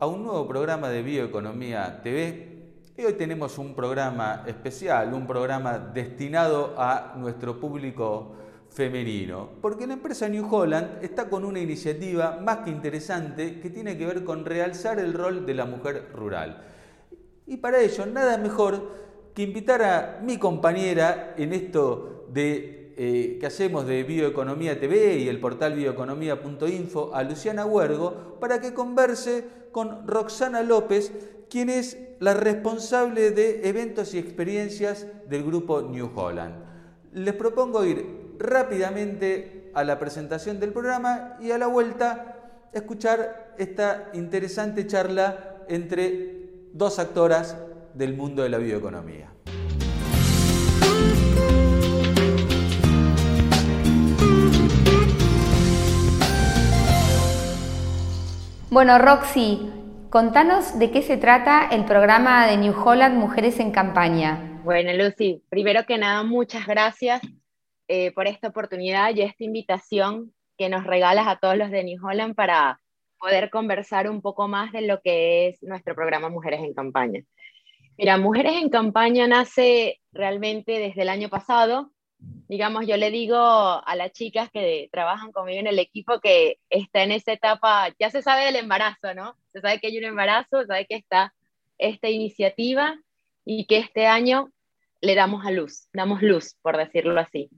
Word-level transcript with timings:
a 0.00 0.06
un 0.06 0.24
nuevo 0.24 0.48
programa 0.48 0.88
de 0.88 1.02
Bioeconomía 1.02 2.00
TV. 2.02 2.48
Y 2.96 3.04
hoy 3.04 3.12
tenemos 3.12 3.58
un 3.58 3.74
programa 3.74 4.44
especial, 4.46 5.12
un 5.12 5.26
programa 5.26 5.78
destinado 5.78 6.74
a 6.78 7.12
nuestro 7.18 7.60
público 7.60 8.34
femenino, 8.70 9.50
porque 9.60 9.86
la 9.86 9.92
empresa 9.92 10.26
New 10.26 10.48
Holland 10.50 11.04
está 11.04 11.28
con 11.28 11.44
una 11.44 11.60
iniciativa 11.60 12.38
más 12.42 12.58
que 12.58 12.70
interesante 12.70 13.60
que 13.60 13.68
tiene 13.68 13.98
que 13.98 14.06
ver 14.06 14.24
con 14.24 14.46
realzar 14.46 14.98
el 14.98 15.12
rol 15.12 15.44
de 15.44 15.52
la 15.52 15.66
mujer 15.66 16.08
rural. 16.14 16.64
Y 17.46 17.58
para 17.58 17.78
ello, 17.80 18.06
nada 18.06 18.38
mejor 18.38 18.92
que 19.34 19.42
invitar 19.42 19.82
a 19.82 20.20
mi 20.22 20.38
compañera 20.38 21.34
en 21.36 21.52
esto 21.52 22.26
de 22.32 22.79
eh, 23.02 23.38
que 23.40 23.46
hacemos 23.46 23.86
de 23.86 24.02
Bioeconomía 24.02 24.78
TV 24.78 25.20
y 25.20 25.28
el 25.28 25.40
portal 25.40 25.72
bioeconomía.info 25.72 27.14
a 27.14 27.22
Luciana 27.22 27.64
Huergo 27.64 28.36
para 28.38 28.60
que 28.60 28.74
converse 28.74 29.46
con 29.72 30.06
Roxana 30.06 30.62
López, 30.62 31.10
quien 31.48 31.70
es 31.70 31.96
la 32.18 32.34
responsable 32.34 33.30
de 33.30 33.66
eventos 33.66 34.12
y 34.12 34.18
experiencias 34.18 35.06
del 35.30 35.44
grupo 35.44 35.80
New 35.80 36.10
Holland. 36.14 36.56
Les 37.14 37.32
propongo 37.32 37.86
ir 37.86 38.34
rápidamente 38.38 39.70
a 39.72 39.82
la 39.82 39.98
presentación 39.98 40.60
del 40.60 40.74
programa 40.74 41.38
y 41.40 41.52
a 41.52 41.56
la 41.56 41.68
vuelta 41.68 42.68
escuchar 42.74 43.54
esta 43.56 44.10
interesante 44.12 44.86
charla 44.86 45.64
entre 45.70 46.50
dos 46.74 46.98
actoras 46.98 47.56
del 47.94 48.14
mundo 48.14 48.42
de 48.42 48.50
la 48.50 48.58
bioeconomía. 48.58 49.30
Bueno, 58.70 58.98
Roxy, 58.98 59.68
contanos 60.10 60.78
de 60.78 60.92
qué 60.92 61.02
se 61.02 61.16
trata 61.16 61.66
el 61.72 61.84
programa 61.86 62.46
de 62.46 62.56
New 62.56 62.72
Holland 62.72 63.18
Mujeres 63.18 63.58
en 63.58 63.72
Campaña. 63.72 64.60
Bueno, 64.62 64.92
Lucy, 64.92 65.42
primero 65.48 65.84
que 65.86 65.98
nada, 65.98 66.22
muchas 66.22 66.68
gracias 66.68 67.20
eh, 67.88 68.12
por 68.12 68.28
esta 68.28 68.46
oportunidad 68.46 69.12
y 69.12 69.22
esta 69.22 69.42
invitación 69.42 70.32
que 70.56 70.68
nos 70.68 70.86
regalas 70.86 71.26
a 71.26 71.40
todos 71.40 71.56
los 71.56 71.72
de 71.72 71.82
New 71.82 71.98
Holland 72.00 72.36
para 72.36 72.80
poder 73.18 73.50
conversar 73.50 74.08
un 74.08 74.22
poco 74.22 74.46
más 74.46 74.70
de 74.70 74.82
lo 74.82 75.00
que 75.02 75.48
es 75.48 75.60
nuestro 75.64 75.96
programa 75.96 76.28
Mujeres 76.28 76.60
en 76.60 76.72
Campaña. 76.72 77.24
Mira, 77.98 78.18
Mujeres 78.18 78.52
en 78.52 78.70
Campaña 78.70 79.26
nace 79.26 80.00
realmente 80.12 80.78
desde 80.78 81.02
el 81.02 81.08
año 81.08 81.28
pasado 81.28 81.90
digamos, 82.50 82.84
yo 82.86 82.96
le 82.96 83.12
digo 83.12 83.36
a 83.38 83.94
las 83.96 84.10
chicas 84.10 84.50
que 84.50 84.88
trabajan 84.90 85.30
conmigo 85.30 85.60
en 85.60 85.68
el 85.68 85.78
equipo 85.78 86.18
que 86.20 86.58
está 86.68 87.04
en 87.04 87.12
esa 87.12 87.32
etapa, 87.32 87.94
ya 87.98 88.10
se 88.10 88.22
sabe 88.22 88.44
del 88.44 88.56
embarazo, 88.56 89.14
¿no? 89.14 89.36
Se 89.52 89.60
sabe 89.60 89.78
que 89.78 89.86
hay 89.86 89.98
un 89.98 90.04
embarazo, 90.04 90.60
se 90.60 90.66
sabe 90.66 90.86
que 90.86 90.96
está 90.96 91.32
esta 91.78 92.08
iniciativa 92.08 92.98
y 93.44 93.66
que 93.66 93.78
este 93.78 94.06
año 94.06 94.50
le 95.00 95.14
damos 95.14 95.46
a 95.46 95.52
luz, 95.52 95.88
damos 95.92 96.22
luz, 96.22 96.56
por 96.60 96.76
decirlo 96.76 97.20
así. 97.20 97.50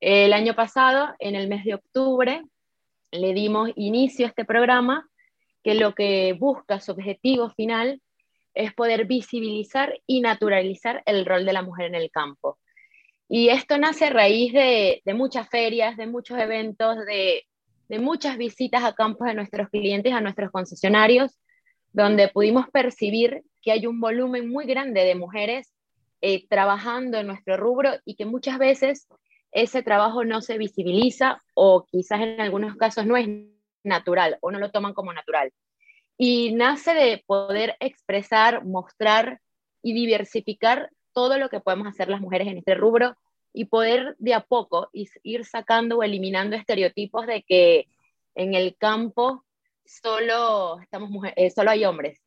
El 0.00 0.32
año 0.32 0.54
pasado, 0.54 1.14
en 1.20 1.36
el 1.36 1.46
mes 1.46 1.64
de 1.64 1.74
octubre, 1.74 2.42
le 3.12 3.34
dimos 3.34 3.70
inicio 3.76 4.26
a 4.26 4.30
este 4.30 4.44
programa 4.44 5.08
que 5.62 5.74
lo 5.74 5.94
que 5.94 6.32
busca, 6.32 6.80
su 6.80 6.90
objetivo 6.90 7.50
final, 7.50 8.02
es 8.54 8.74
poder 8.74 9.06
visibilizar 9.06 10.00
y 10.04 10.20
naturalizar 10.20 11.02
el 11.06 11.24
rol 11.24 11.46
de 11.46 11.52
la 11.52 11.62
mujer 11.62 11.86
en 11.86 11.94
el 11.94 12.10
campo 12.10 12.58
y 13.34 13.48
esto 13.48 13.78
nace 13.78 14.04
a 14.04 14.10
raíz 14.10 14.52
de, 14.52 15.00
muchas 15.14 15.48
ferias, 15.48 15.96
de 15.96 16.06
muchos 16.06 16.38
eventos, 16.38 16.98
de, 17.06 17.46
muchas 17.98 18.36
visitas 18.36 18.84
a 18.84 18.92
campos 18.92 19.26
de 19.26 19.32
nuestros 19.32 19.70
clientes, 19.70 20.12
a 20.12 20.20
nuestros 20.20 20.50
concesionarios, 20.50 21.40
donde 21.94 22.28
pudimos 22.28 22.68
percibir 22.68 23.42
que 23.62 23.72
hay 23.72 23.86
un 23.86 24.02
volumen 24.02 24.50
muy 24.50 24.66
grande 24.66 25.04
de 25.04 25.14
mujeres 25.14 25.72
eh, 26.20 26.46
trabajando 26.46 27.16
en 27.16 27.26
nuestro 27.26 27.56
rubro 27.56 27.92
y 28.04 28.16
que 28.16 28.26
muchas 28.26 28.58
veces 28.58 29.08
ese 29.50 29.82
trabajo 29.82 30.26
no 30.26 30.42
se 30.42 30.58
visibiliza 30.58 31.42
o 31.54 31.86
quizás 31.90 32.20
en 32.20 32.38
algunos 32.38 32.76
casos 32.76 33.06
no 33.06 33.16
es 33.16 33.26
natural 33.82 34.36
o 34.42 34.50
no 34.50 34.58
lo 34.58 34.70
toman 34.70 34.92
como 34.92 35.10
natural. 35.14 35.50
Y 36.18 36.52
nace 36.52 36.92
de 36.92 37.24
poder 37.26 37.76
expresar, 37.80 38.62
mostrar 38.66 39.40
y 39.82 39.94
diversificar 39.94 40.90
todo 41.12 41.38
lo 41.38 41.48
que 41.48 41.60
podemos 41.60 41.86
hacer 41.86 42.08
las 42.08 42.20
mujeres 42.20 42.48
en 42.48 42.58
este 42.58 42.74
rubro 42.74 43.16
y 43.52 43.66
poder 43.66 44.16
de 44.18 44.34
a 44.34 44.40
poco 44.40 44.88
ir 44.92 45.44
sacando 45.44 45.98
o 45.98 46.02
eliminando 46.02 46.56
estereotipos 46.56 47.26
de 47.26 47.42
que 47.42 47.88
en 48.34 48.54
el 48.54 48.76
campo 48.76 49.44
solo, 49.84 50.80
estamos 50.80 51.10
eh, 51.36 51.50
solo 51.50 51.70
hay 51.70 51.84
hombres. 51.84 52.20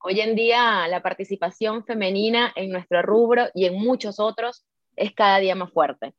Hoy 0.00 0.20
en 0.20 0.34
día 0.34 0.86
la 0.88 1.02
participación 1.02 1.84
femenina 1.84 2.52
en 2.56 2.70
nuestro 2.70 3.02
rubro 3.02 3.46
y 3.54 3.66
en 3.66 3.74
muchos 3.74 4.20
otros 4.20 4.64
es 4.96 5.12
cada 5.12 5.38
día 5.38 5.54
más 5.54 5.72
fuerte. 5.72 6.14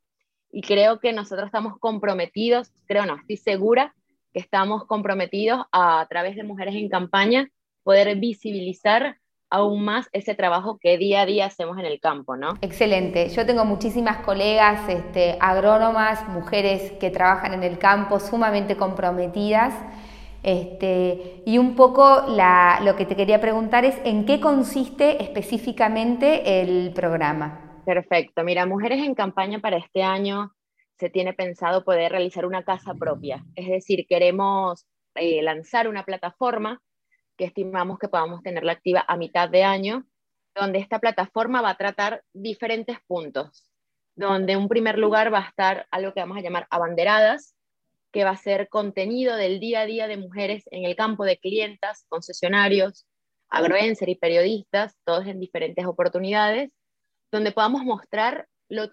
Y 0.52 0.62
creo 0.62 1.00
que 1.00 1.12
nosotros 1.12 1.48
estamos 1.48 1.78
comprometidos, 1.80 2.72
creo 2.88 3.06
no, 3.06 3.18
estoy 3.18 3.38
segura 3.38 3.94
que 4.34 4.40
estamos 4.40 4.86
comprometidos 4.86 5.66
a 5.72 6.06
través 6.10 6.36
de 6.36 6.44
Mujeres 6.44 6.76
en 6.76 6.90
Campaña 6.90 7.50
poder 7.84 8.16
visibilizar 8.18 9.18
aún 9.50 9.84
más 9.84 10.08
ese 10.12 10.36
trabajo 10.36 10.78
que 10.80 10.98
día 10.98 11.22
a 11.22 11.26
día 11.26 11.46
hacemos 11.46 11.78
en 11.78 11.86
el 11.86 12.00
campo, 12.00 12.36
¿no? 12.36 12.56
Excelente. 12.62 13.30
Yo 13.30 13.46
tengo 13.46 13.66
muchísimas 13.66 14.18
colegas 14.18 14.88
este, 14.90 15.38
agrónomas, 15.40 16.28
mujeres 16.30 16.92
que 16.94 17.10
trabajan 17.10 17.54
en 17.54 17.64
el 17.64 17.78
campo, 17.78 18.20
sumamente 18.20 18.76
comprometidas. 18.76 19.74
Este, 20.44 21.42
y 21.46 21.58
un 21.58 21.76
poco 21.76 22.24
lo 22.28 22.96
que 22.96 23.06
te 23.06 23.16
quería 23.16 23.42
preguntar 23.42 23.84
es 23.84 24.00
en 24.04 24.26
qué 24.26 24.40
consiste 24.40 25.24
específicamente 25.24 26.62
el 26.62 26.94
programa. 26.94 27.82
Perfecto. 27.86 28.44
Mira, 28.44 28.66
Mujeres 28.66 29.04
en 29.04 29.16
Campaña 29.16 29.60
para 29.60 29.78
este 29.78 30.04
año 30.04 30.52
se 30.98 31.10
tiene 31.10 31.34
pensado 31.34 31.84
poder 31.84 32.12
realizar 32.12 32.46
una 32.46 32.64
casa 32.64 32.94
propia. 32.94 33.44
Es 33.56 33.68
decir, 33.68 34.06
queremos 34.08 34.86
eh, 35.16 35.42
lanzar 35.42 35.88
una 35.88 36.04
plataforma 36.04 36.82
que 37.38 37.46
estimamos 37.46 38.00
que 38.00 38.08
podamos 38.08 38.42
tenerla 38.44 38.74
activa 38.74 39.04
a 39.08 39.18
mitad 39.18 39.50
de 39.50 39.64
año, 39.64 40.06
donde 40.56 40.80
esta 40.80 41.00
plataforma 41.00 41.62
va 41.62 41.72
a 41.72 41.78
tratar 41.78 42.24
diferentes 42.34 42.98
puntos, 43.08 43.70
donde 44.16 44.54
en 44.54 44.68
primer 44.68 44.98
lugar 44.98 45.34
va 45.34 45.40
a 45.40 45.50
estar 45.50 45.88
algo 45.92 46.14
que 46.14 46.22
vamos 46.22 46.38
a 46.38 46.42
llamar 46.42 46.68
abanderadas, 46.70 47.56
que 48.12 48.24
va 48.24 48.30
a 48.30 48.38
ser 48.38 48.70
contenido 48.70 49.36
del 49.36 49.60
día 49.60 49.82
a 49.82 49.86
día 49.86 50.08
de 50.08 50.16
mujeres 50.16 50.64
en 50.72 50.86
el 50.86 50.96
campo 50.96 51.26
de 51.26 51.38
clientas, 51.38 52.06
concesionarios, 52.08 53.06
agroenser 53.50 54.08
y 54.08 54.16
periodistas, 54.16 54.96
todos 55.04 55.28
en 55.28 55.40
diferentes 55.40 55.86
oportunidades, 55.86 56.72
donde 57.32 57.52
podamos 57.52 57.84
mostrar 57.84 58.48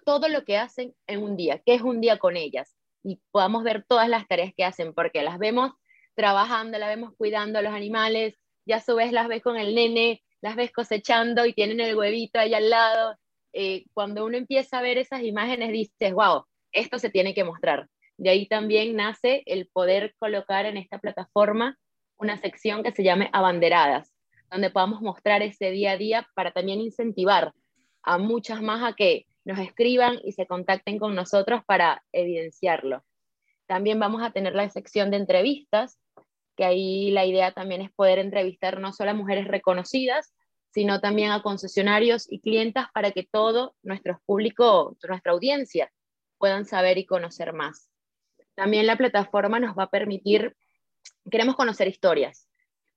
todo 0.05 0.27
lo 0.27 0.43
que 0.43 0.57
hacen 0.57 0.93
en 1.07 1.23
un 1.23 1.37
día, 1.37 1.61
qué 1.65 1.75
es 1.75 1.81
un 1.81 2.01
día 2.01 2.19
con 2.19 2.35
ellas, 2.35 2.75
y 3.01 3.21
podamos 3.31 3.63
ver 3.63 3.85
todas 3.87 4.09
las 4.09 4.27
tareas 4.27 4.53
que 4.55 4.65
hacen, 4.65 4.93
porque 4.93 5.23
las 5.23 5.39
vemos 5.39 5.71
trabajando, 6.15 6.77
la 6.77 6.87
vemos 6.87 7.13
cuidando 7.17 7.59
a 7.59 7.61
los 7.61 7.73
animales, 7.73 8.35
ya 8.65 8.77
a 8.77 8.81
su 8.81 8.95
vez 8.95 9.11
las 9.11 9.27
ves 9.27 9.41
con 9.41 9.57
el 9.57 9.75
nene, 9.75 10.21
las 10.41 10.55
ves 10.55 10.71
cosechando 10.71 11.45
y 11.45 11.53
tienen 11.53 11.79
el 11.79 11.95
huevito 11.95 12.39
ahí 12.39 12.53
al 12.53 12.69
lado. 12.69 13.17
Eh, 13.53 13.85
cuando 13.93 14.25
uno 14.25 14.37
empieza 14.37 14.79
a 14.79 14.81
ver 14.81 14.97
esas 14.97 15.21
imágenes, 15.23 15.71
dices, 15.71 16.13
wow, 16.13 16.45
esto 16.71 16.99
se 16.99 17.09
tiene 17.09 17.33
que 17.33 17.43
mostrar. 17.43 17.87
De 18.17 18.29
ahí 18.29 18.47
también 18.47 18.95
nace 18.95 19.43
el 19.45 19.67
poder 19.67 20.15
colocar 20.19 20.65
en 20.65 20.77
esta 20.77 20.99
plataforma 20.99 21.77
una 22.17 22.37
sección 22.37 22.83
que 22.83 22.91
se 22.91 23.03
llame 23.03 23.29
Abanderadas, 23.33 24.13
donde 24.51 24.69
podamos 24.69 25.01
mostrar 25.01 25.41
ese 25.41 25.71
día 25.71 25.91
a 25.91 25.97
día 25.97 26.27
para 26.35 26.51
también 26.51 26.79
incentivar 26.79 27.53
a 28.03 28.17
muchas 28.17 28.61
más 28.61 28.83
a 28.83 28.93
que 28.93 29.25
nos 29.45 29.59
escriban 29.59 30.19
y 30.23 30.33
se 30.33 30.45
contacten 30.45 30.99
con 30.99 31.15
nosotros 31.15 31.63
para 31.65 32.03
evidenciarlo. 32.11 33.03
También 33.65 33.99
vamos 33.99 34.21
a 34.21 34.31
tener 34.31 34.53
la 34.53 34.69
sección 34.69 35.09
de 35.09 35.17
entrevistas, 35.17 35.99
que 36.55 36.65
ahí 36.65 37.11
la 37.11 37.25
idea 37.25 37.51
también 37.51 37.81
es 37.81 37.91
poder 37.91 38.19
entrevistar 38.19 38.79
no 38.79 38.93
solo 38.93 39.11
a 39.11 39.15
mujeres 39.15 39.47
reconocidas, 39.47 40.33
sino 40.73 40.99
también 40.99 41.31
a 41.31 41.43
concesionarios 41.43 42.31
y 42.31 42.41
clientas 42.41 42.87
para 42.93 43.11
que 43.11 43.27
todo 43.29 43.75
nuestro 43.83 44.19
público, 44.25 44.97
nuestra 45.07 45.31
audiencia, 45.31 45.91
puedan 46.37 46.65
saber 46.65 46.97
y 46.97 47.05
conocer 47.05 47.53
más. 47.53 47.89
También 48.55 48.87
la 48.87 48.97
plataforma 48.97 49.59
nos 49.59 49.77
va 49.77 49.83
a 49.83 49.89
permitir, 49.89 50.55
queremos 51.29 51.55
conocer 51.55 51.87
historias. 51.87 52.47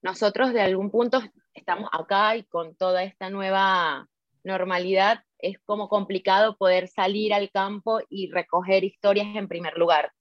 Nosotros 0.02 0.52
de 0.52 0.62
algún 0.62 0.90
punto 0.90 1.22
estamos 1.54 1.88
acá 1.92 2.36
y 2.36 2.44
con 2.44 2.74
toda 2.76 3.02
esta 3.02 3.30
nueva 3.30 4.08
normalidad 4.44 5.22
es 5.38 5.58
como 5.64 5.88
complicado 5.88 6.56
poder 6.56 6.88
salir 6.88 7.34
al 7.34 7.50
campo 7.50 8.00
y 8.08 8.30
recoger 8.30 8.84
historias 8.84 9.34
en 9.34 9.48
primer 9.48 9.76
lugar. 9.76 10.12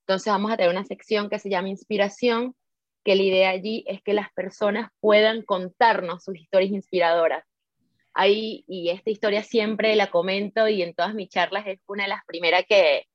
Entonces 0.00 0.32
vamos 0.32 0.50
a 0.52 0.56
tener 0.56 0.70
una 0.70 0.84
sección 0.84 1.28
que 1.28 1.38
se 1.38 1.50
llama 1.50 1.68
Inspiración, 1.68 2.54
que 3.04 3.14
la 3.14 3.22
idea 3.22 3.50
allí 3.50 3.84
es 3.86 4.02
que 4.02 4.14
las 4.14 4.32
personas 4.32 4.90
puedan 5.00 5.42
contarnos 5.42 6.24
sus 6.24 6.36
historias 6.36 6.72
inspiradoras. 6.72 7.44
Ahí, 8.14 8.64
y 8.66 8.90
esta 8.90 9.10
historia 9.10 9.42
siempre 9.42 9.94
la 9.96 10.10
comento 10.10 10.68
y 10.68 10.82
en 10.82 10.94
todas 10.94 11.14
mis 11.14 11.28
charlas 11.28 11.66
es 11.66 11.80
una 11.86 12.04
de 12.04 12.08
las 12.08 12.24
primeras 12.26 12.64
que, 12.68 13.06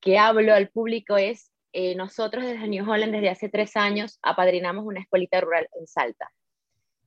que 0.00 0.18
hablo 0.18 0.54
al 0.54 0.68
público, 0.68 1.16
es 1.16 1.52
eh, 1.72 1.94
nosotros 1.96 2.44
desde 2.44 2.66
New 2.66 2.90
Holland, 2.90 3.12
desde 3.12 3.28
hace 3.28 3.48
tres 3.48 3.76
años, 3.76 4.18
apadrinamos 4.22 4.86
una 4.86 5.00
escuelita 5.00 5.40
rural 5.40 5.68
en 5.78 5.86
Salta, 5.86 6.30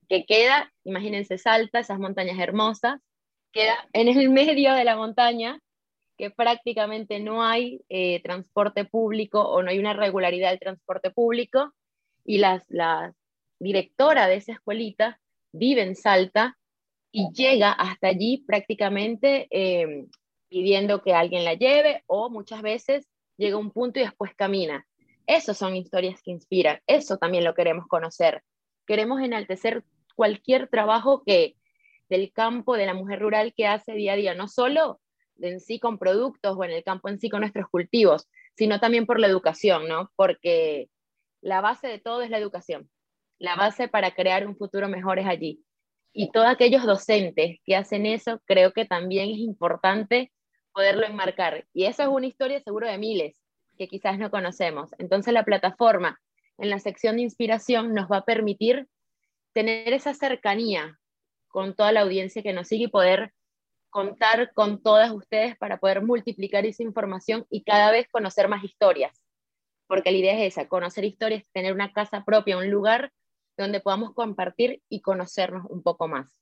que 0.07 0.25
queda, 0.25 0.71
imagínense 0.83 1.37
Salta, 1.37 1.79
esas 1.79 1.97
montañas 1.97 2.37
hermosas, 2.37 2.99
queda 3.51 3.87
en 3.93 4.07
el 4.07 4.29
medio 4.29 4.73
de 4.73 4.83
la 4.83 4.95
montaña, 4.95 5.59
que 6.21 6.29
prácticamente 6.29 7.19
no 7.19 7.41
hay 7.41 7.81
eh, 7.89 8.21
transporte 8.21 8.85
público 8.85 9.41
o 9.41 9.63
no 9.63 9.71
hay 9.71 9.79
una 9.79 9.93
regularidad 9.93 10.51
del 10.51 10.59
transporte 10.59 11.09
público, 11.09 11.73
y 12.23 12.37
las, 12.37 12.63
la 12.69 13.15
directora 13.57 14.27
de 14.27 14.35
esa 14.35 14.51
escuelita 14.51 15.19
vive 15.51 15.81
en 15.81 15.95
Salta 15.95 16.59
y 17.11 17.29
llega 17.33 17.71
hasta 17.71 18.09
allí 18.09 18.43
prácticamente 18.45 19.47
eh, 19.49 20.05
pidiendo 20.47 21.01
que 21.01 21.15
alguien 21.15 21.43
la 21.43 21.55
lleve 21.55 22.03
o 22.05 22.29
muchas 22.29 22.61
veces 22.61 23.07
llega 23.35 23.55
a 23.55 23.59
un 23.59 23.71
punto 23.71 23.99
y 23.99 24.03
después 24.03 24.35
camina. 24.35 24.85
Esas 25.25 25.57
son 25.57 25.75
historias 25.75 26.21
que 26.21 26.29
inspiran, 26.29 26.81
eso 26.85 27.17
también 27.17 27.45
lo 27.45 27.55
queremos 27.55 27.87
conocer. 27.87 28.43
Queremos 28.85 29.21
enaltecer 29.23 29.83
cualquier 30.15 30.67
trabajo 30.67 31.23
que 31.25 31.55
del 32.09 32.31
campo 32.31 32.77
de 32.77 32.85
la 32.85 32.93
mujer 32.93 33.21
rural 33.21 33.55
que 33.57 33.65
hace 33.65 33.93
día 33.93 34.13
a 34.13 34.17
día, 34.17 34.35
no 34.35 34.47
solo 34.47 34.99
en 35.39 35.59
sí 35.59 35.79
con 35.79 35.97
productos 35.97 36.55
o 36.57 36.63
en 36.63 36.71
el 36.71 36.83
campo 36.83 37.09
en 37.09 37.19
sí 37.19 37.29
con 37.29 37.41
nuestros 37.41 37.67
cultivos, 37.69 38.27
sino 38.55 38.79
también 38.79 39.05
por 39.05 39.19
la 39.19 39.27
educación, 39.27 39.87
¿no? 39.87 40.11
Porque 40.15 40.89
la 41.41 41.61
base 41.61 41.87
de 41.87 41.99
todo 41.99 42.21
es 42.21 42.29
la 42.29 42.37
educación. 42.37 42.89
La 43.39 43.55
base 43.55 43.87
para 43.87 44.13
crear 44.13 44.45
un 44.45 44.55
futuro 44.55 44.87
mejor 44.87 45.19
es 45.19 45.25
allí. 45.25 45.63
Y 46.13 46.31
todos 46.31 46.47
aquellos 46.47 46.85
docentes 46.85 47.59
que 47.65 47.75
hacen 47.75 48.05
eso, 48.05 48.41
creo 48.45 48.73
que 48.73 48.85
también 48.85 49.29
es 49.29 49.37
importante 49.37 50.31
poderlo 50.73 51.05
enmarcar. 51.05 51.65
Y 51.73 51.85
eso 51.85 52.03
es 52.03 52.09
una 52.09 52.27
historia 52.27 52.61
seguro 52.61 52.87
de 52.87 52.97
miles 52.97 53.41
que 53.77 53.87
quizás 53.87 54.19
no 54.19 54.29
conocemos. 54.29 54.91
Entonces 54.99 55.33
la 55.33 55.43
plataforma 55.43 56.19
en 56.57 56.69
la 56.69 56.79
sección 56.79 57.15
de 57.15 57.23
inspiración 57.23 57.93
nos 57.93 58.11
va 58.11 58.17
a 58.17 58.25
permitir 58.25 58.87
tener 59.53 59.93
esa 59.93 60.13
cercanía 60.13 60.99
con 61.47 61.75
toda 61.75 61.91
la 61.91 62.01
audiencia 62.01 62.43
que 62.43 62.53
nos 62.53 62.67
sigue 62.67 62.85
y 62.85 62.89
poder 62.89 63.33
contar 63.91 64.51
con 64.53 64.81
todas 64.81 65.11
ustedes 65.11 65.55
para 65.57 65.77
poder 65.77 66.01
multiplicar 66.01 66.65
esa 66.65 66.81
información 66.81 67.45
y 67.49 67.63
cada 67.63 67.91
vez 67.91 68.07
conocer 68.09 68.47
más 68.47 68.63
historias. 68.63 69.21
Porque 69.87 70.11
la 70.11 70.17
idea 70.17 70.33
es 70.33 70.53
esa, 70.53 70.67
conocer 70.67 71.03
historias, 71.03 71.43
tener 71.51 71.73
una 71.73 71.93
casa 71.93 72.23
propia, 72.25 72.57
un 72.57 72.71
lugar 72.71 73.11
donde 73.57 73.81
podamos 73.81 74.13
compartir 74.13 74.81
y 74.89 75.01
conocernos 75.01 75.65
un 75.69 75.83
poco 75.83 76.07
más. 76.07 76.35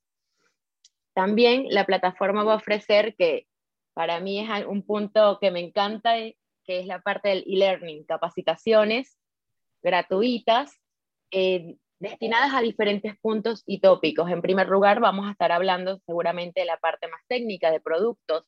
También 1.14 1.66
la 1.70 1.86
plataforma 1.86 2.44
va 2.44 2.54
a 2.54 2.58
ofrecer 2.58 3.16
que 3.16 3.48
para 3.94 4.20
mí 4.22 4.40
es 4.40 4.66
un 4.66 4.84
punto 4.84 5.40
que 5.42 5.52
me 5.52 5.60
encanta, 5.60 6.18
eh, 6.20 6.38
que 6.64 6.80
es 6.80 6.86
la 6.86 7.02
parte 7.02 7.30
del 7.30 7.44
e-learning, 7.48 8.06
capacitaciones 8.06 9.18
gratuitas 9.82 10.80
eh, 11.32 11.76
destinadas 12.00 12.54
a 12.54 12.62
diferentes 12.62 13.18
puntos 13.20 13.64
y 13.66 13.80
tópicos. 13.80 14.30
En 14.32 14.42
primer 14.42 14.68
lugar, 14.68 15.00
vamos 15.00 15.28
a 15.28 15.32
estar 15.32 15.52
hablando 15.52 16.00
seguramente 16.06 16.62
de 16.62 16.66
la 16.66 16.78
parte 16.78 17.08
más 17.08 17.22
técnica 17.28 17.72
de 17.72 17.82
productos, 17.82 18.46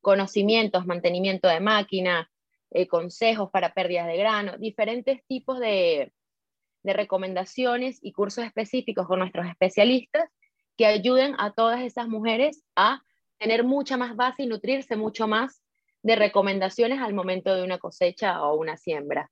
conocimientos, 0.00 0.86
mantenimiento 0.86 1.48
de 1.48 1.60
máquina, 1.60 2.30
eh, 2.70 2.88
consejos 2.88 3.50
para 3.50 3.74
pérdidas 3.74 4.06
de 4.06 4.16
grano, 4.16 4.58
diferentes 4.58 5.24
tipos 5.26 5.60
de, 5.60 6.12
de 6.82 6.92
recomendaciones 6.92 7.98
y 8.02 8.12
cursos 8.12 8.44
específicos 8.44 9.06
con 9.06 9.18
nuestros 9.18 9.46
especialistas 9.46 10.28
que 10.76 10.86
ayuden 10.86 11.34
a 11.38 11.52
todas 11.52 11.82
esas 11.82 12.08
mujeres 12.08 12.64
a 12.74 13.02
tener 13.38 13.64
mucha 13.64 13.96
más 13.96 14.16
base 14.16 14.44
y 14.44 14.46
nutrirse 14.46 14.96
mucho 14.96 15.28
más 15.28 15.62
de 16.02 16.16
recomendaciones 16.16 17.00
al 17.00 17.14
momento 17.14 17.54
de 17.54 17.62
una 17.64 17.78
cosecha 17.78 18.42
o 18.42 18.56
una 18.56 18.76
siembra. 18.76 19.30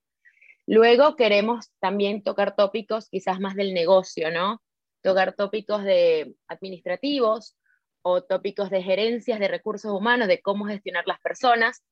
Luego 0.67 1.17
queremos 1.17 1.71
también 1.81 2.23
tocar 2.23 2.55
tópicos 2.55 3.09
quizás 3.09 3.41
más 3.41 3.55
del 3.55 3.75
negocio, 3.75 4.31
¿no? 4.31 4.63
Tocar 5.03 5.35
tópicos 5.35 5.83
de 5.83 6.35
administrativos 6.47 7.57
o 8.03 8.23
tópicos 8.23 8.71
de 8.71 8.83
gerencias 8.83 9.41
de 9.41 9.49
recursos 9.49 9.93
humanos, 9.93 10.29
de 10.29 10.41
cómo 10.41 10.67
gestionar 10.67 11.05
las 11.07 11.21
personas. 11.21 11.83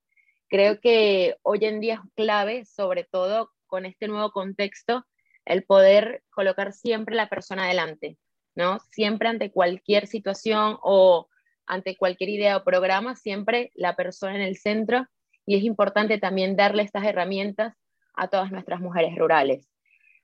Creo 0.48 0.80
que 0.80 1.36
hoy 1.42 1.64
en 1.64 1.80
día 1.80 1.94
es 1.94 2.12
clave, 2.14 2.64
sobre 2.64 3.04
todo 3.04 3.50
con 3.66 3.86
este 3.86 4.08
nuevo 4.08 4.30
contexto, 4.30 5.04
el 5.44 5.64
poder 5.64 6.22
colocar 6.30 6.72
siempre 6.72 7.16
la 7.16 7.28
persona 7.28 7.64
adelante, 7.64 8.18
¿no? 8.54 8.78
Siempre 8.90 9.28
ante 9.28 9.50
cualquier 9.50 10.06
situación 10.06 10.78
o 10.82 11.28
ante 11.66 11.96
cualquier 11.96 12.30
idea 12.30 12.56
o 12.56 12.64
programa, 12.64 13.16
siempre 13.16 13.70
la 13.74 13.94
persona 13.96 14.34
en 14.36 14.42
el 14.42 14.56
centro 14.56 15.06
y 15.46 15.56
es 15.56 15.64
importante 15.64 16.18
también 16.18 16.56
darle 16.56 16.82
estas 16.82 17.04
herramientas 17.04 17.74
a 18.20 18.28
todas 18.28 18.52
nuestras 18.52 18.80
mujeres 18.80 19.16
rurales. 19.16 19.66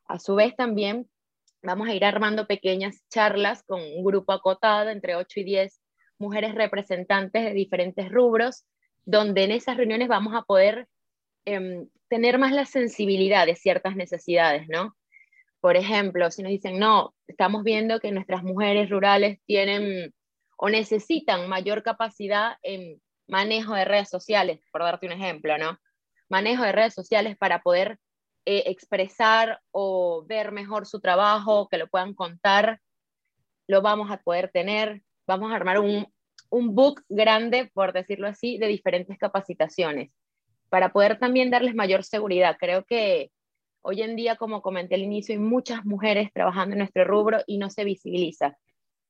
A 0.06 0.19
su 0.19 0.34
vez 0.34 0.54
también 0.54 1.08
vamos 1.62 1.88
a 1.88 1.94
ir 1.94 2.04
armando 2.04 2.46
pequeñas 2.46 3.02
charlas 3.08 3.62
con 3.62 3.81
un 3.81 4.04
grupo 4.04 4.32
acotado 4.32 4.90
entre 4.90 5.16
8 5.16 5.40
y 5.40 5.44
10 5.44 5.81
mujeres 6.19 6.54
representantes 6.54 7.43
de 7.43 7.54
diferentes 7.54 8.10
rubros, 8.10 8.66
donde 9.06 9.44
en 9.44 9.52
esas 9.52 9.78
reuniones 9.78 10.08
vamos 10.08 10.34
a 10.34 10.43
poder 10.43 10.87
em, 11.46 11.88
tener 12.08 12.38
más 12.38 12.52
la 12.52 12.66
sensibilidad 12.66 13.46
de 13.46 13.56
ciertas 13.56 13.96
necesidades, 13.96 14.69
¿no? 14.69 14.94
Por 15.60 15.76
ejemplo, 15.76 16.31
si 16.31 16.42
nos 16.42 16.50
dicen, 16.50 16.78
no, 16.78 17.14
estamos 17.26 17.64
viendo 17.64 17.99
que 17.99 18.12
nuestras 18.12 18.42
mujeres 18.42 18.90
rurales 18.90 19.40
tienen 19.46 20.12
o 20.58 20.69
necesitan 20.69 21.49
mayor 21.49 21.82
capacidad 21.82 22.58
en 22.62 23.00
manejo 23.26 23.75
de 23.75 23.87
redes 23.87 24.10
sociales, 24.10 24.60
por 24.70 24.82
darte 24.82 25.06
un 25.06 25.12
ejemplo, 25.12 25.56
¿no? 25.56 25.78
Manejo 26.28 26.62
de 26.64 26.73
redes 26.73 26.94
sociales 26.94 27.37
para 27.37 27.61
poder 27.61 27.99
eh, 28.44 28.64
expresar 28.67 29.61
o 29.70 30.25
ver 30.26 30.52
mejor 30.52 30.87
su 30.87 31.00
trabajo, 31.00 31.69
que 31.69 31.78
lo 31.78 31.88
puedan 31.88 32.14
contar, 32.14 32.81
lo 33.67 33.82
vamos 33.82 34.11
a 34.11 34.19
poder 34.19 34.50
tener. 34.50 35.02
Vamos 35.26 35.52
a 35.52 35.56
armar 35.56 35.81
un, 35.81 36.06
un 36.50 36.75
book 36.75 37.02
grande, 37.08 37.70
por 37.75 37.93
decirlo 37.93 38.28
así, 38.28 38.58
de 38.58 38.69
diferentes 38.69 39.19
capacitaciones, 39.19 40.11
para 40.69 40.93
poder 40.93 41.19
también 41.19 41.50
darles 41.50 41.75
mayor 41.75 42.05
seguridad. 42.05 42.56
Creo 42.58 42.84
que 42.84 43.31
hoy 43.82 44.02
en 44.02 44.17
día, 44.17 44.37
como 44.37 44.62
comenté 44.62 44.94
al 44.94 45.02
inicio, 45.02 45.34
hay 45.34 45.40
muchas 45.40 45.84
mujeres 45.84 46.32
trabajando 46.32 46.75
en 46.75 46.78
nuestro 46.78 47.05
rubro 47.05 47.38
y 47.46 47.58
no 47.58 47.70
se 47.70 47.84
visibiliza 47.84 48.56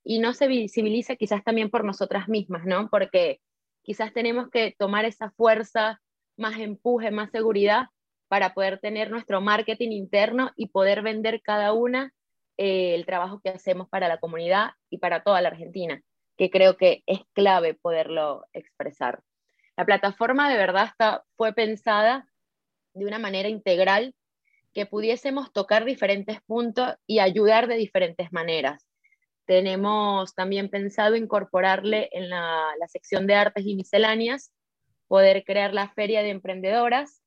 y 0.09 0.21
no 0.21 0.35
se 0.35 0.47
visibiliza 0.47 1.17
quizás 1.17 1.43
también 1.43 1.69
por 1.69 1.85
nosotras 1.85 2.29
mismas, 2.29 2.65
¿no? 2.65 2.89
Porque 2.91 3.41
quizás 3.83 4.13
tenemos 4.13 4.49
que 4.51 4.73
tomar 4.79 5.05
esa 5.05 5.33
fuerza, 5.33 6.01
más 6.37 6.59
empuje, 6.59 7.11
más 7.11 7.31
seguridad 7.31 7.87
para 8.29 8.55
poder 8.55 8.79
tener 8.79 9.11
nuestro 9.11 9.41
marketing 9.41 9.91
interno 9.91 10.51
y 10.57 10.69
poder 10.69 11.03
vender 11.03 11.43
cada 11.43 11.73
una 11.73 12.13
eh, 12.59 12.95
el 12.95 13.07
trabajo 13.07 13.41
que 13.41 13.51
hacemos 13.51 13.89
para 13.89 14.09
la 14.09 14.19
comunidad 14.19 14.71
y 14.91 14.99
para 14.99 15.23
toda 15.23 15.41
la 15.41 15.49
Argentina, 15.49 16.03
que 16.37 16.51
creo 16.51 16.77
que 16.77 17.03
es 17.07 17.21
clave 17.35 17.75
poderlo 17.75 18.47
expresar. 18.53 19.23
La 19.77 19.85
plataforma 19.85 20.51
de 20.51 20.57
verdad 20.57 20.87
está, 20.87 21.25
fue 21.37 21.53
pensada 21.53 22.27
de 22.95 23.05
una 23.05 23.19
manera 23.19 23.49
integral 23.49 24.15
que 24.73 24.87
pudiésemos 24.87 25.53
tocar 25.53 25.85
diferentes 25.85 26.41
puntos 26.43 26.95
y 27.07 27.19
ayudar 27.19 27.67
de 27.67 27.77
diferentes 27.77 28.33
maneras. 28.33 28.87
Tenemos 29.47 30.35
también 30.35 30.69
pensado 30.71 31.15
incorporarle 31.15 32.09
en 32.13 32.31
la, 32.31 32.75
sección 32.89 33.27
de 33.27 33.35
artes 33.35 33.65
y 33.67 33.75
misceláneas, 33.77 34.53
poder 35.09 35.45
crear 35.45 35.73
la 35.75 35.89
feria 35.91 36.23
de 36.23 36.31
emprendedoras, 36.31 37.23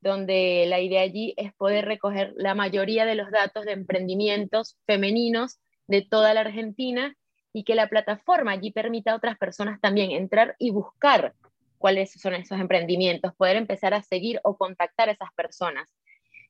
donde 0.00 0.66
la 0.68 0.80
idea 0.80 1.00
allí 1.00 1.34
es 1.36 1.54
poder 1.54 1.86
recoger 1.86 2.32
la 2.36 2.54
mayoría 2.54 3.06
de 3.06 3.14
los 3.14 3.30
datos 3.30 3.64
de 3.64 3.72
emprendimientos 3.72 4.76
femeninos 4.86 5.58
de 5.86 6.02
toda 6.02 6.34
la 6.34 6.42
Argentina 6.42 7.16
y 7.52 7.64
que 7.64 7.74
la 7.74 7.88
plataforma 7.88 8.52
allí 8.52 8.70
permita 8.70 9.12
a 9.12 9.16
otras 9.16 9.38
personas 9.38 9.80
también 9.80 10.10
entrar 10.10 10.56
y 10.58 10.70
buscar 10.70 11.34
cuáles 11.78 12.12
son 12.12 12.34
esos 12.34 12.60
emprendimientos, 12.60 13.34
poder 13.34 13.56
empezar 13.56 13.94
a 13.94 14.02
seguir 14.02 14.40
o 14.42 14.56
contactar 14.56 15.08
a 15.08 15.12
esas 15.12 15.32
personas. 15.34 15.94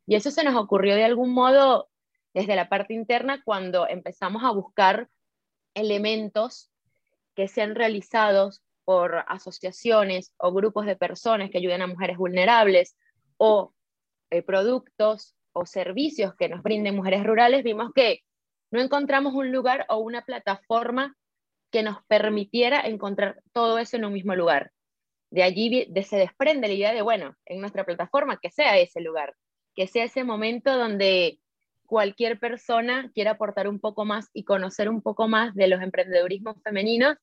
Y 0.06 0.16
eso 0.16 0.30
se 0.30 0.44
nos 0.44 0.56
ocurrió 0.56 0.96
de 0.96 1.04
algún 1.04 1.32
modo 1.32 1.88
desde 2.32 2.56
la 2.56 2.68
parte 2.68 2.94
interna 2.94 3.42
cuando 3.44 3.88
empezamos 3.88 4.42
a 4.42 4.50
buscar 4.50 5.08
elementos 5.74 6.70
que 7.34 7.48
sean 7.48 7.74
realizados 7.74 8.63
por 8.84 9.24
asociaciones 9.28 10.32
o 10.36 10.52
grupos 10.52 10.86
de 10.86 10.96
personas 10.96 11.50
que 11.50 11.58
ayuden 11.58 11.82
a 11.82 11.86
mujeres 11.86 12.16
vulnerables 12.16 12.96
o 13.36 13.72
eh, 14.30 14.42
productos 14.42 15.34
o 15.52 15.66
servicios 15.66 16.34
que 16.34 16.48
nos 16.48 16.62
brinden 16.62 16.96
mujeres 16.96 17.24
rurales, 17.24 17.62
vimos 17.62 17.92
que 17.94 18.20
no 18.70 18.80
encontramos 18.80 19.34
un 19.34 19.52
lugar 19.52 19.86
o 19.88 19.98
una 19.98 20.22
plataforma 20.22 21.16
que 21.70 21.82
nos 21.82 22.04
permitiera 22.06 22.80
encontrar 22.80 23.40
todo 23.52 23.78
eso 23.78 23.96
en 23.96 24.04
un 24.04 24.12
mismo 24.12 24.34
lugar. 24.34 24.72
De 25.30 25.42
allí 25.42 25.88
se 26.04 26.16
desprende 26.16 26.68
la 26.68 26.74
idea 26.74 26.92
de, 26.94 27.02
bueno, 27.02 27.34
en 27.46 27.60
nuestra 27.60 27.84
plataforma, 27.84 28.38
que 28.40 28.50
sea 28.50 28.78
ese 28.78 29.00
lugar, 29.00 29.34
que 29.74 29.86
sea 29.86 30.04
ese 30.04 30.22
momento 30.22 30.76
donde 30.76 31.40
cualquier 31.86 32.38
persona 32.38 33.10
quiera 33.14 33.32
aportar 33.32 33.68
un 33.68 33.80
poco 33.80 34.04
más 34.04 34.30
y 34.32 34.44
conocer 34.44 34.88
un 34.88 35.02
poco 35.02 35.28
más 35.28 35.54
de 35.54 35.68
los 35.68 35.82
emprendedurismos 35.82 36.62
femeninos. 36.62 37.16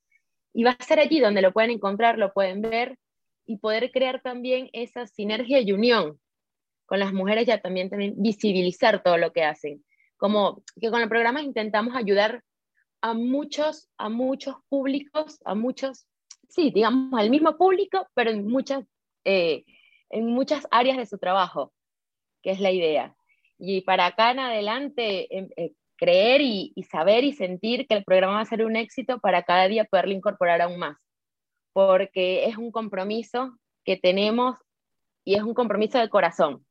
Y 0.53 0.63
va 0.63 0.71
a 0.71 0.83
ser 0.83 0.99
allí 0.99 1.19
donde 1.19 1.41
lo 1.41 1.53
pueden 1.53 1.71
encontrar, 1.71 2.17
lo 2.17 2.33
pueden 2.33 2.61
ver 2.61 2.97
y 3.45 3.57
poder 3.57 3.91
crear 3.91 4.21
también 4.21 4.69
esa 4.73 5.07
sinergia 5.07 5.59
y 5.59 5.71
unión 5.71 6.19
con 6.91 6.99
las 6.99 7.13
mujeres 7.13 7.47
ya 7.47 7.61
también, 7.61 7.89
también 7.89 8.15
visibilizar 8.17 9.01
todo 9.01 9.17
lo 9.17 9.31
que 9.31 9.45
hacen. 9.45 9.81
Como 10.17 10.61
que 10.79 10.91
con 10.91 11.01
el 11.01 11.07
programa 11.07 11.41
intentamos 11.41 11.95
ayudar 11.95 12.43
a 12.99 13.13
muchos, 13.13 13.89
a 13.97 14.09
muchos 14.09 14.55
públicos, 14.67 15.39
a 15.45 15.55
muchos, 15.55 16.05
sí, 16.49 16.69
digamos, 16.69 17.17
al 17.19 17.29
mismo 17.29 17.57
público, 17.57 18.07
pero 18.13 18.31
en 18.31 18.45
muchas, 18.45 18.85
eh, 19.23 19.63
en 20.09 20.27
muchas 20.27 20.67
áreas 20.69 20.97
de 20.97 21.05
su 21.05 21.17
trabajo, 21.17 21.71
que 22.43 22.51
es 22.51 22.59
la 22.59 22.71
idea. 22.71 23.15
Y 23.57 23.81
para 23.81 24.07
acá 24.07 24.31
en 24.31 24.39
adelante, 24.39 25.33
em, 25.33 25.47
eh, 25.55 25.71
creer 26.01 26.41
y, 26.41 26.73
saber 26.89 27.23
y 27.23 27.31
sentir 27.31 27.85
que 27.87 27.93
el 27.93 28.03
programa 28.03 28.37
va 28.37 28.41
a 28.41 28.45
ser 28.45 28.65
un 28.65 28.75
éxito 28.75 29.19
para 29.19 29.43
cada 29.43 29.67
día 29.67 29.85
poderlo 29.85 30.13
incorporar 30.13 30.59
aún 30.59 30.79
más, 30.79 30.97
porque 31.73 32.45
es 32.45 32.57
un 32.57 32.71
compromiso 32.71 33.55
que 33.85 33.97
tenemos 33.97 34.57
y 35.23 35.35
es 35.35 35.43
un 35.43 35.53
compromiso 35.53 35.99
de 35.99 36.09
corazón, 36.09 36.65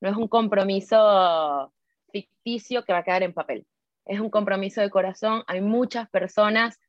no 0.00 0.10
es 0.10 0.16
un 0.16 0.26
compromiso 0.26 1.72
ficticio 2.10 2.84
que 2.84 2.92
va 2.92 2.98
a 2.98 3.04
quedar 3.04 3.22
en 3.22 3.32
papel, 3.32 3.64
es 4.04 4.18
un 4.18 4.30
compromiso 4.30 4.80
de 4.80 4.90
corazón, 4.90 5.44
hay 5.46 5.60
muchas 5.60 6.10
personas 6.10 6.80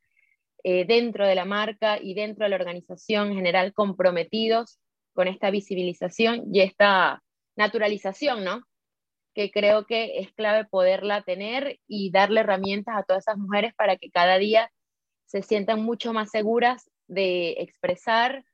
eh, 0.64 0.84
dentro 0.86 1.24
de 1.28 1.36
la 1.36 1.44
marca 1.44 2.00
y 2.02 2.14
dentro 2.14 2.42
de 2.44 2.50
la 2.50 2.56
organización 2.56 3.28
en 3.28 3.36
general 3.36 3.72
comprometidos 3.72 4.80
con 5.12 5.28
esta 5.28 5.48
visibilización 5.50 6.42
y 6.52 6.62
esta 6.62 7.22
naturalización, 7.54 8.42
¿no? 8.42 8.62
Que 9.34 9.50
creo 9.50 9.86
que 9.86 10.18
es 10.20 10.32
clave 10.32 10.64
poderla 10.64 11.22
tener 11.22 11.80
y 11.86 12.10
darle 12.10 12.40
herramientas 12.40 12.96
a 12.96 13.02
todas 13.02 13.24
esas 13.24 13.36
mujeres 13.36 13.74
para 13.74 13.96
que 13.96 14.10
cada 14.10 14.38
día 14.38 14.70
se 15.26 15.42
sientan 15.42 15.82
mucho 15.82 16.12
más 16.12 16.30
seguras 16.30 16.90
de 17.06 17.56
expresar, 17.58 18.44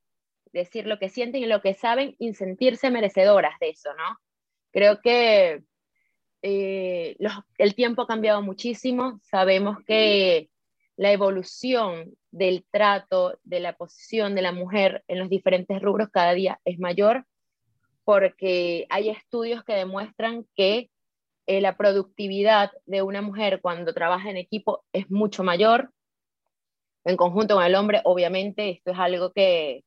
decir 0.52 0.86
lo 0.86 0.98
que 0.98 1.08
sienten 1.08 1.42
y 1.42 1.46
lo 1.46 1.60
que 1.60 1.74
saben 1.74 2.16
y 2.18 2.34
sentirse 2.34 2.90
merecedoras 2.90 3.58
de 3.60 3.70
eso, 3.70 3.90
¿no? 3.94 4.18
Creo 4.72 5.00
que 5.00 5.62
eh, 6.42 7.16
el 7.58 7.74
tiempo 7.74 8.02
ha 8.02 8.06
cambiado 8.06 8.42
muchísimo, 8.42 9.20
sabemos 9.22 9.78
que 9.86 10.48
la 10.96 11.12
evolución 11.12 12.14
del 12.30 12.64
trato, 12.70 13.38
de 13.42 13.60
la 13.60 13.74
posición 13.74 14.34
de 14.34 14.42
la 14.42 14.52
mujer 14.52 15.04
en 15.08 15.18
los 15.18 15.28
diferentes 15.28 15.80
rubros 15.80 16.08
cada 16.10 16.32
día 16.32 16.60
es 16.64 16.78
mayor, 16.78 17.26
porque 18.10 18.88
hay 18.90 19.08
estudios 19.08 19.62
que 19.62 19.72
demuestran 19.72 20.44
que 20.56 20.90
eh, 21.46 21.60
la 21.60 21.76
productividad 21.76 22.72
de 22.84 23.02
una 23.02 23.22
mujer 23.22 23.60
cuando 23.60 23.94
trabaja 23.94 24.30
en 24.30 24.36
equipo 24.36 24.82
es 24.92 25.08
mucho 25.12 25.44
mayor. 25.44 25.92
En 27.04 27.16
conjunto 27.16 27.54
con 27.54 27.62
el 27.62 27.76
hombre, 27.76 28.00
obviamente, 28.02 28.68
esto 28.68 28.90
es 28.90 28.98
algo 28.98 29.30
que 29.30 29.84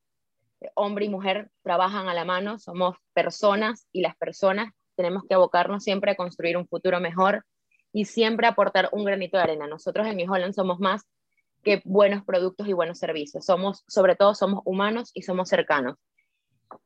hombre 0.73 1.03
y 1.03 1.09
mujer 1.09 1.49
trabajan 1.63 2.07
a 2.07 2.13
la 2.13 2.23
mano, 2.23 2.59
somos 2.59 2.95
personas 3.13 3.89
y 3.91 3.99
las 3.99 4.15
personas 4.15 4.71
tenemos 4.95 5.23
que 5.27 5.33
abocarnos 5.33 5.83
siempre 5.83 6.11
a 6.11 6.15
construir 6.15 6.55
un 6.55 6.65
futuro 6.65 7.01
mejor 7.01 7.43
y 7.91 8.05
siempre 8.05 8.47
aportar 8.47 8.87
un 8.93 9.03
granito 9.03 9.35
de 9.35 9.43
arena. 9.43 9.67
Nosotros 9.67 10.07
en 10.07 10.15
New 10.15 10.31
Holland 10.31 10.53
somos 10.53 10.79
más 10.79 11.01
que 11.61 11.81
buenos 11.83 12.23
productos 12.23 12.69
y 12.69 12.71
buenos 12.71 12.99
servicios. 12.99 13.43
Somos, 13.43 13.83
sobre 13.89 14.15
todo, 14.15 14.33
somos 14.33 14.61
humanos 14.63 15.11
y 15.13 15.23
somos 15.23 15.49
cercanos. 15.49 15.97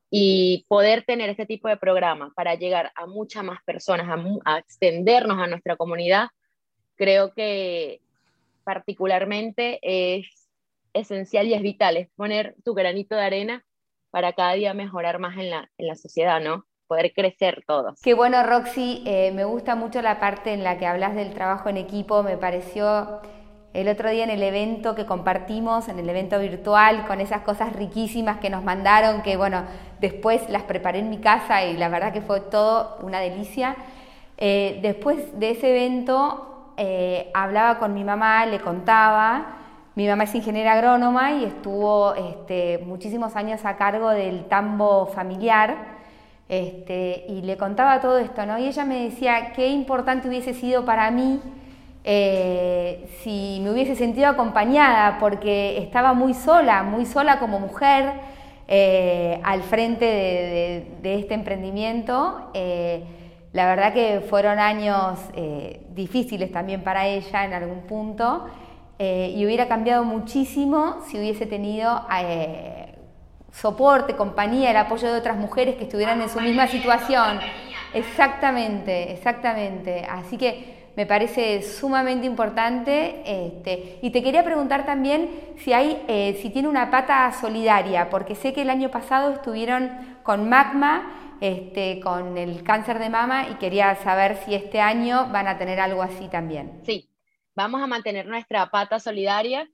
Y 0.10 0.66
poder 0.68 1.04
tener 1.04 1.30
este 1.30 1.46
tipo 1.46 1.68
de 1.68 1.78
programa 1.78 2.32
para 2.36 2.56
llegar 2.56 2.92
a 2.96 3.06
muchas 3.08 3.44
más 3.44 3.60
personas, 3.66 4.08
a, 4.08 4.54
a 4.54 4.60
extendernos 4.60 5.38
a 5.40 5.48
nuestra 5.48 5.76
comunidad, 5.76 6.30
creo 6.96 7.34
que 7.34 8.02
particularmente 8.64 9.80
es 9.82 10.50
esencial 10.94 11.48
y 11.48 11.54
es 11.54 11.62
vital, 11.62 11.98
es 11.98 12.10
poner 12.16 12.56
tu 12.64 12.74
granito 12.74 13.16
de 13.16 13.22
arena 13.22 13.66
para 14.10 14.34
cada 14.34 14.54
día 14.54 14.74
mejorar 14.74 15.20
más 15.20 15.38
en 15.38 15.50
la, 15.50 15.70
en 15.78 15.88
la 15.88 15.96
sociedad, 15.96 16.42
¿no? 16.42 16.66
poder 16.88 17.14
crecer 17.14 17.64
todos. 17.68 18.00
Qué 18.02 18.14
bueno, 18.14 18.42
Roxy, 18.44 19.04
eh, 19.06 19.32
me 19.34 19.44
gusta 19.44 19.76
mucho 19.76 20.02
la 20.02 20.20
parte 20.20 20.54
en 20.54 20.64
la 20.64 20.78
que 20.78 20.88
hablas 20.88 21.16
del 21.16 21.34
trabajo 21.34 21.70
en 21.70 21.78
equipo, 21.78 22.24
me 22.24 22.38
pareció 22.38 23.22
el 23.74 23.90
otro 23.90 24.10
día 24.10 24.24
en 24.24 24.30
el 24.32 24.42
evento 24.42 24.96
que 24.96 25.06
compartimos, 25.06 25.88
en 25.88 26.00
el 26.00 26.10
evento 26.10 26.40
virtual, 26.40 27.06
con 27.06 27.22
esas 27.22 27.42
cosas 27.42 27.74
riquísimas 27.74 28.40
que 28.40 28.50
nos 28.50 28.64
mandaron, 28.64 29.22
que 29.22 29.38
bueno, 29.38 29.66
después 30.00 30.50
las 30.50 30.63
preparé 30.63 31.00
en 31.00 31.10
mi 31.10 31.18
casa 31.18 31.63
y 31.63 31.77
la 31.77 31.89
verdad 31.89 32.13
que 32.13 32.22
fue 32.22 32.42
todo 32.42 32.98
una 33.01 33.20
delicia. 33.20 33.75
Eh, 34.38 34.80
después 34.82 35.39
de 35.39 35.51
ese 35.51 35.72
evento 35.72 36.74
eh, 36.77 37.32
hablaba 37.34 37.80
con 37.80 37.94
mi 37.94 38.04
mamá, 38.04 38.46
le 38.46 38.60
contaba, 38.60 39.58
mi 39.96 40.08
mamá 40.08 40.25
es 40.25 40.36
ingeniera 40.36 40.74
agrónoma 40.74 41.32
y 41.32 41.46
estuvo 41.46 42.13
este, 42.13 42.84
muchísimos 42.86 43.36
años 43.36 43.66
a 43.66 43.77
cargo 43.77 44.10
del 44.10 44.46
tambo 44.46 45.08
familiar 45.08 45.75
este, 46.50 47.25
y 47.27 47.42
le 47.42 47.58
contaba 47.58 48.00
todo 48.00 48.20
esto, 48.20 48.46
¿no? 48.46 48.58
Y 48.60 48.68
ella 48.68 48.86
me 48.86 49.06
decía 49.06 49.54
qué 49.54 49.68
importante 49.70 50.27
hubiese 50.27 50.54
sido 50.54 50.86
para 50.86 51.10
mí 51.12 51.42
eh, 52.10 53.10
si 53.22 53.60
me 53.62 53.72
hubiese 53.72 53.94
sentido 53.96 54.30
acompañada, 54.30 55.18
porque 55.20 55.77
estaba 55.80 56.13
muy 56.13 56.34
sola, 56.34 56.84
muy 56.84 57.06
sola 57.06 57.38
como 57.38 57.60
mujer 57.60 58.13
eh, 58.67 59.39
al 59.43 59.63
frente 59.63 60.05
de, 61.01 61.15
este 61.15 61.33
emprendimiento. 61.33 62.50
Eh, 62.53 63.03
la 63.53 63.65
verdad 63.67 63.93
que 63.93 64.21
fueron 64.29 64.59
años 64.59 65.19
difíciles 65.89 66.51
también 66.51 66.83
para 66.83 67.07
ella 67.07 67.45
en 67.45 67.53
algún 67.53 67.81
punto 67.88 68.45
y 69.00 69.45
hubiera 69.45 69.67
cambiado 69.67 70.03
muchísimo 70.03 70.97
si 71.07 71.17
hubiese 71.17 71.47
tenido 71.47 72.05
soporte, 73.51 74.15
compañía, 74.15 74.69
el 74.71 74.77
apoyo 74.77 75.12
de 75.12 75.17
otras 75.17 75.38
mujeres 75.38 75.75
que 75.75 75.86
estuvieran 75.86 76.21
en 76.21 76.29
su 76.29 76.39
misma 76.39 76.67
situación. 76.67 77.39
Exactamente, 77.93 79.12
exactamente. 79.12 80.05
Así 80.07 80.38
que 80.38 80.76
me 80.98 81.06
parece 81.06 81.62
sumamente 81.62 82.25
importante. 82.25 83.22
Este, 83.24 84.00
y 84.01 84.10
te 84.10 84.24
quería 84.24 84.44
preguntar 84.44 84.84
también 84.86 85.54
si 85.60 85.72
hay, 85.72 86.04
eh, 86.08 86.38
si 86.42 86.50
tiene 86.50 86.68
una 86.68 86.89
pata 86.89 87.32
solidaria, 87.32 88.10
porque 88.10 88.34
sé 88.34 88.51
que 88.51 88.63
el 88.63 88.70
año 88.72 88.89
pasado 88.89 89.32
estuvieron 89.32 90.18
con 90.24 90.50
Magma, 90.50 91.38
este, 91.39 92.00
con 92.01 92.36
el 92.36 92.63
cáncer 92.63 92.98
de 92.98 93.10
mama, 93.10 93.48
y 93.48 93.56
quería 93.56 93.96
saber 93.98 94.38
si 94.38 94.56
este 94.56 94.82
año 94.82 95.30
van 95.32 95.48
a 95.48 95.60
tener 95.60 95.80
algo 95.80 96.01
así 96.01 96.27
también. 96.30 96.82
Sí, 96.84 97.10
vamos 97.56 97.82
a 97.82 97.88
mantener 97.88 98.25
nuestra 98.25 98.70
pata 98.72 99.00
solidaria 99.00 99.70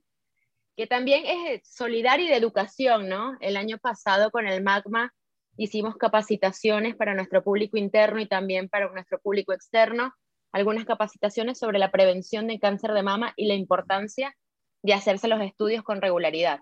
que 0.76 0.86
también 0.86 1.22
es 1.24 1.62
solidario 1.64 2.26
y 2.26 2.28
de 2.28 2.36
educación, 2.36 3.08
¿no? 3.08 3.36
El 3.40 3.56
año 3.56 3.78
pasado 3.78 4.30
con 4.30 4.46
el 4.46 4.62
MAGMA 4.62 5.14
hicimos 5.56 5.96
capacitaciones 5.96 6.96
para 6.96 7.14
nuestro 7.14 7.42
público 7.42 7.76
interno 7.76 8.20
y 8.20 8.26
también 8.26 8.68
para 8.68 8.90
nuestro 8.90 9.20
público 9.20 9.52
externo, 9.52 10.12
algunas 10.54 10.84
capacitaciones 10.84 11.58
sobre 11.58 11.80
la 11.80 11.90
prevención 11.90 12.46
de 12.46 12.60
cáncer 12.60 12.92
de 12.92 13.02
mama 13.02 13.32
y 13.36 13.48
la 13.48 13.54
importancia 13.54 14.36
de 14.84 14.94
hacerse 14.94 15.26
los 15.26 15.40
estudios 15.42 15.82
con 15.82 16.00
regularidad. 16.00 16.60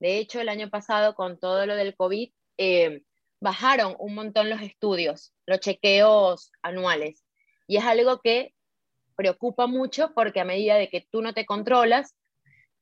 De 0.00 0.16
hecho, 0.16 0.40
el 0.40 0.48
año 0.48 0.70
pasado, 0.70 1.14
con 1.14 1.38
todo 1.38 1.66
lo 1.66 1.76
del 1.76 1.94
COVID, 1.94 2.30
eh, 2.56 3.02
bajaron 3.38 3.94
un 3.98 4.14
montón 4.14 4.48
los 4.48 4.62
estudios, 4.62 5.34
los 5.44 5.60
chequeos 5.60 6.50
anuales. 6.62 7.26
Y 7.66 7.76
es 7.76 7.84
algo 7.84 8.20
que 8.22 8.54
preocupa 9.16 9.66
mucho 9.66 10.14
porque 10.14 10.40
a 10.40 10.46
medida 10.46 10.76
de 10.76 10.88
que 10.88 11.06
tú 11.10 11.20
no 11.20 11.34
te 11.34 11.44
controlas, 11.44 12.16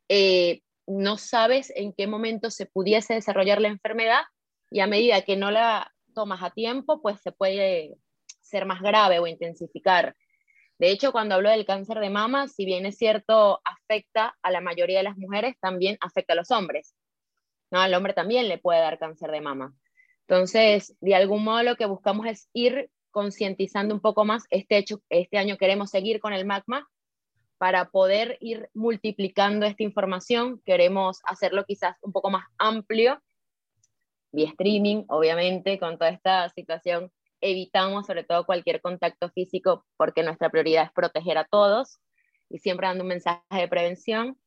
eh, 0.08 0.60
no 0.86 1.18
sabes 1.18 1.72
en 1.74 1.92
qué 1.92 2.06
momento 2.06 2.52
se 2.52 2.66
pudiese 2.66 3.14
desarrollar 3.14 3.60
la 3.60 3.68
enfermedad 3.68 4.22
y 4.70 4.78
a 4.78 4.86
medida 4.86 5.22
que 5.22 5.36
no 5.36 5.50
la 5.50 5.92
tomas 6.14 6.44
a 6.44 6.50
tiempo, 6.50 7.02
pues 7.02 7.20
se 7.22 7.32
puede 7.32 7.96
ser 8.40 8.66
más 8.66 8.82
grave 8.82 9.18
o 9.18 9.26
intensificar. 9.26 10.14
De 10.78 10.90
hecho, 10.90 11.12
cuando 11.12 11.36
hablo 11.36 11.50
del 11.50 11.64
cáncer 11.64 12.00
de 12.00 12.10
mama, 12.10 12.48
si 12.48 12.64
bien 12.64 12.84
es 12.86 12.96
cierto, 12.96 13.60
afecta 13.64 14.36
a 14.42 14.50
la 14.50 14.60
mayoría 14.60 14.98
de 14.98 15.04
las 15.04 15.16
mujeres, 15.16 15.54
también 15.60 15.96
afecta 16.00 16.32
a 16.32 16.36
los 16.36 16.50
hombres. 16.50 16.94
¿no? 17.70 17.80
Al 17.80 17.94
hombre 17.94 18.12
también 18.12 18.48
le 18.48 18.58
puede 18.58 18.80
dar 18.80 18.98
cáncer 18.98 19.30
de 19.30 19.40
mama. 19.40 19.72
Entonces, 20.26 20.96
de 21.00 21.14
algún 21.14 21.44
modo 21.44 21.62
lo 21.62 21.76
que 21.76 21.86
buscamos 21.86 22.26
es 22.26 22.48
ir 22.52 22.90
concientizando 23.10 23.94
un 23.94 24.00
poco 24.00 24.24
más. 24.24 24.44
Este, 24.50 24.76
hecho, 24.76 25.00
este 25.10 25.38
año 25.38 25.56
queremos 25.58 25.90
seguir 25.90 26.20
con 26.20 26.32
el 26.32 26.44
magma 26.44 26.88
para 27.58 27.90
poder 27.90 28.36
ir 28.40 28.68
multiplicando 28.74 29.64
esta 29.64 29.84
información, 29.84 30.60
queremos 30.64 31.20
hacerlo 31.24 31.64
quizás 31.64 31.96
un 32.02 32.12
poco 32.12 32.30
más 32.30 32.44
amplio, 32.58 33.22
vía 34.32 34.48
streaming, 34.48 35.04
obviamente, 35.08 35.78
con 35.78 35.96
toda 35.96 36.10
esta 36.10 36.48
situación 36.50 37.12
evitamos 37.44 38.06
sobre 38.06 38.24
todo 38.24 38.46
cualquier 38.46 38.80
contacto 38.80 39.28
físico 39.28 39.84
porque 39.96 40.22
nuestra 40.22 40.50
prioridad 40.50 40.84
es 40.84 40.92
proteger 40.92 41.36
a 41.36 41.44
todos 41.44 42.00
y 42.48 42.58
siempre 42.58 42.86
dando 42.86 43.04
un 43.04 43.08
mensaje 43.08 43.42
de 43.50 43.68
prevención. 43.68 44.38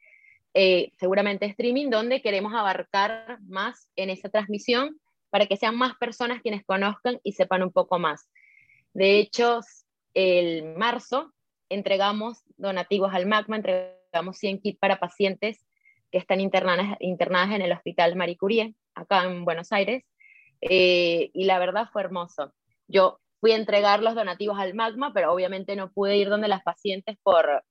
Eh, 0.53 0.91
seguramente 0.99 1.45
streaming, 1.45 1.91
donde 1.91 2.21
queremos 2.23 2.53
abarcar 2.55 3.37
más 3.47 3.89
en 3.95 4.09
esa 4.09 4.29
transmisión 4.29 4.99
para 5.29 5.45
que 5.45 5.57
sean 5.57 5.75
más 5.75 5.95
personas 5.97 6.41
quienes 6.41 6.65
conozcan 6.65 7.19
y 7.21 7.33
sepan 7.33 7.61
un 7.61 7.71
poco 7.71 7.99
más. 7.99 8.31
De 8.93 9.19
hecho, 9.19 9.59
el 10.15 10.75
marzo 10.75 11.31
entregamos 11.69 12.41
donativos 12.55 13.13
al 13.13 13.27
MACMA, 13.27 13.57
entregamos 13.57 14.37
100 14.37 14.61
kits 14.61 14.79
para 14.79 14.99
pacientes 14.99 15.63
que 16.11 16.17
están 16.17 16.39
internadas, 16.39 16.97
internadas 17.01 17.51
en 17.51 17.61
el 17.61 17.73
Hospital 17.73 18.15
Marie 18.15 18.37
Curie, 18.37 18.73
acá 18.95 19.25
en 19.25 19.45
Buenos 19.45 19.71
Aires, 19.71 20.03
eh, 20.61 21.29
y 21.33 21.43
la 21.43 21.59
verdad 21.59 21.89
fue 21.91 22.01
hermoso. 22.01 22.53
Yo 22.87 23.19
fui 23.39 23.51
a 23.51 23.55
entregar 23.55 24.01
los 24.01 24.15
donativos 24.15 24.57
al 24.59 24.73
magma, 24.73 25.13
pero 25.13 25.33
obviamente 25.33 25.75
no 25.75 25.91
pude 25.91 26.17
ir 26.17 26.29
donde 26.29 26.47
las 26.47 26.63
pacientes 26.63 27.17
por, 27.23 27.63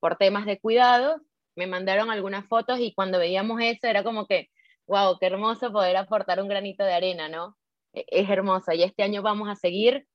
por 0.00 0.16
temas 0.16 0.46
de 0.46 0.60
cuidado. 0.60 1.20
Me 1.56 1.66
mandaron 1.66 2.10
algunas 2.10 2.46
fotos 2.46 2.78
y 2.80 2.94
cuando 2.94 3.18
veíamos 3.18 3.60
eso 3.60 3.86
era 3.86 4.04
como 4.04 4.26
que, 4.26 4.48
wow, 4.86 5.18
qué 5.18 5.26
hermoso 5.26 5.72
poder 5.72 5.96
aportar 5.96 6.40
un 6.40 6.48
granito 6.48 6.84
de 6.84 6.92
arena, 6.92 7.28
¿no? 7.28 7.56
E, 7.92 8.04
es 8.08 8.30
hermoso. 8.30 8.72
Y 8.72 8.82
este 8.82 9.02
año 9.02 9.22
vamos 9.22 9.48
a 9.48 9.56
seguir, 9.56 10.06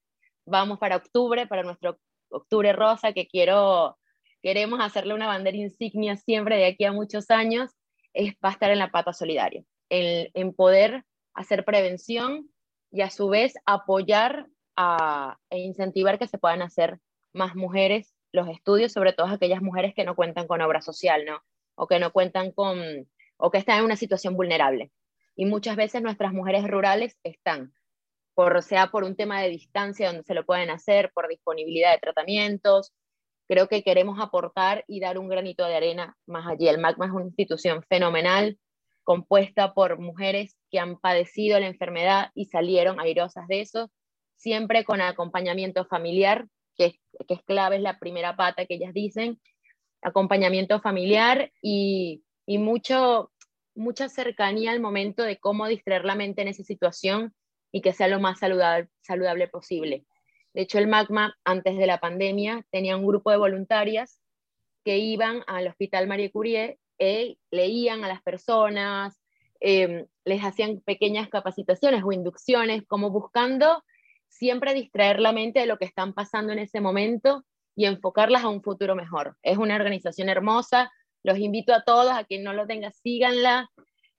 vamos 0.45 0.79
para 0.79 0.97
octubre, 0.97 1.47
para 1.47 1.63
nuestro 1.63 1.99
octubre 2.29 2.73
rosa, 2.73 3.13
que 3.13 3.27
quiero, 3.27 3.97
queremos 4.41 4.79
hacerle 4.81 5.13
una 5.13 5.27
bandera 5.27 5.57
insignia 5.57 6.15
siempre 6.15 6.57
de 6.57 6.65
aquí 6.65 6.85
a 6.85 6.91
muchos 6.91 7.29
años, 7.29 7.71
es, 8.13 8.35
va 8.43 8.51
estar 8.51 8.71
en 8.71 8.79
la 8.79 8.91
pata 8.91 9.13
solidaria, 9.13 9.63
en, 9.89 10.29
en 10.33 10.53
poder 10.53 11.03
hacer 11.33 11.65
prevención 11.65 12.52
y 12.93 13.01
a 13.01 13.09
su 13.09 13.27
vez 13.27 13.55
apoyar 13.65 14.47
e 15.49 15.59
incentivar 15.59 16.19
que 16.19 16.27
se 16.27 16.37
puedan 16.37 16.61
hacer 16.61 16.99
más 17.33 17.55
mujeres 17.55 18.13
los 18.31 18.47
estudios, 18.47 18.91
sobre 18.91 19.13
todo 19.13 19.27
aquellas 19.27 19.61
mujeres 19.61 19.93
que 19.95 20.05
no 20.05 20.15
cuentan 20.15 20.47
con 20.47 20.61
obra 20.61 20.81
social, 20.81 21.25
¿no? 21.25 21.41
O 21.75 21.87
que 21.87 21.99
no 21.99 22.11
cuentan 22.11 22.51
con, 22.51 22.79
o 23.37 23.51
que 23.51 23.57
están 23.57 23.79
en 23.79 23.85
una 23.85 23.95
situación 23.95 24.35
vulnerable. 24.35 24.91
Y 25.35 25.45
muchas 25.45 25.75
veces 25.75 26.03
nuestras 26.03 26.33
mujeres 26.33 26.67
rurales 26.67 27.17
están, 27.23 27.73
por, 28.35 28.61
sea 28.61 28.87
por 28.87 29.03
un 29.03 29.15
tema 29.15 29.41
de 29.41 29.49
distancia 29.49 30.07
donde 30.07 30.23
se 30.23 30.35
lo 30.35 30.45
pueden 30.45 30.69
hacer, 30.69 31.11
por 31.13 31.27
disponibilidad 31.27 31.91
de 31.93 31.99
tratamientos. 31.99 32.93
Creo 33.47 33.67
que 33.67 33.83
queremos 33.83 34.19
aportar 34.19 34.83
y 34.87 34.99
dar 34.99 35.17
un 35.17 35.29
granito 35.29 35.65
de 35.65 35.75
arena 35.75 36.15
más 36.27 36.47
allí. 36.47 36.67
El 36.67 36.79
MACMA 36.79 37.07
es 37.07 37.11
una 37.11 37.25
institución 37.25 37.83
fenomenal, 37.89 38.59
compuesta 39.03 39.73
por 39.73 39.99
mujeres 39.99 40.57
que 40.71 40.79
han 40.79 40.99
padecido 40.99 41.59
la 41.59 41.67
enfermedad 41.67 42.31
y 42.33 42.45
salieron 42.45 42.99
airosas 42.99 43.47
de 43.47 43.61
eso, 43.61 43.91
siempre 44.35 44.83
con 44.83 45.01
acompañamiento 45.01 45.85
familiar, 45.85 46.47
que, 46.75 46.99
que, 47.27 47.35
es 47.35 47.43
clave, 47.43 47.77
es 47.77 47.81
la 47.81 47.99
primera 47.99 48.35
pata 48.35 48.65
que 48.65 48.75
ellas 48.75 48.93
dicen, 48.93 49.39
acompañamiento 50.01 50.81
familiar 50.81 51.51
y, 51.61 52.23
y 52.45 52.57
mucho, 52.57 53.31
mucha 53.75 54.09
cercanía 54.09 54.71
al 54.71 54.79
momento 54.79 55.23
de 55.23 55.37
cómo 55.37 55.67
distraer 55.67 56.05
la 56.05 56.15
mente 56.15 56.41
en 56.41 56.49
esa 56.49 56.63
situación 56.63 57.33
y 57.71 57.81
que 57.81 57.93
sea 57.93 58.07
lo 58.07 58.19
más 58.19 58.39
saludable, 58.39 58.89
saludable 59.01 59.47
posible. 59.47 60.05
De 60.53 60.61
hecho, 60.61 60.77
el 60.77 60.87
MACMA, 60.87 61.35
antes 61.43 61.77
de 61.77 61.87
la 61.87 61.99
pandemia, 61.99 62.65
tenía 62.71 62.95
un 62.95 63.05
grupo 63.05 63.31
de 63.31 63.37
voluntarias 63.37 64.19
que 64.83 64.97
iban 64.97 65.41
al 65.47 65.67
Hospital 65.67 66.07
Marie 66.07 66.31
Curie 66.31 66.77
e 66.97 67.37
leían 67.51 68.03
a 68.03 68.07
las 68.07 68.21
personas, 68.21 69.19
eh, 69.59 70.05
les 70.25 70.43
hacían 70.43 70.81
pequeñas 70.81 71.29
capacitaciones 71.29 72.03
o 72.03 72.11
inducciones, 72.11 72.83
como 72.87 73.09
buscando 73.09 73.83
siempre 74.27 74.73
distraer 74.73 75.19
la 75.19 75.31
mente 75.31 75.59
de 75.59 75.65
lo 75.67 75.77
que 75.77 75.85
están 75.85 76.13
pasando 76.13 76.53
en 76.53 76.59
ese 76.59 76.81
momento 76.81 77.45
y 77.75 77.85
enfocarlas 77.85 78.43
a 78.43 78.49
un 78.49 78.61
futuro 78.61 78.95
mejor. 78.95 79.37
Es 79.41 79.57
una 79.57 79.75
organización 79.75 80.29
hermosa, 80.29 80.91
los 81.23 81.37
invito 81.37 81.73
a 81.73 81.83
todos, 81.83 82.11
a 82.11 82.25
quien 82.25 82.43
no 82.43 82.53
lo 82.53 82.67
tenga, 82.67 82.91
síganla. 82.91 83.69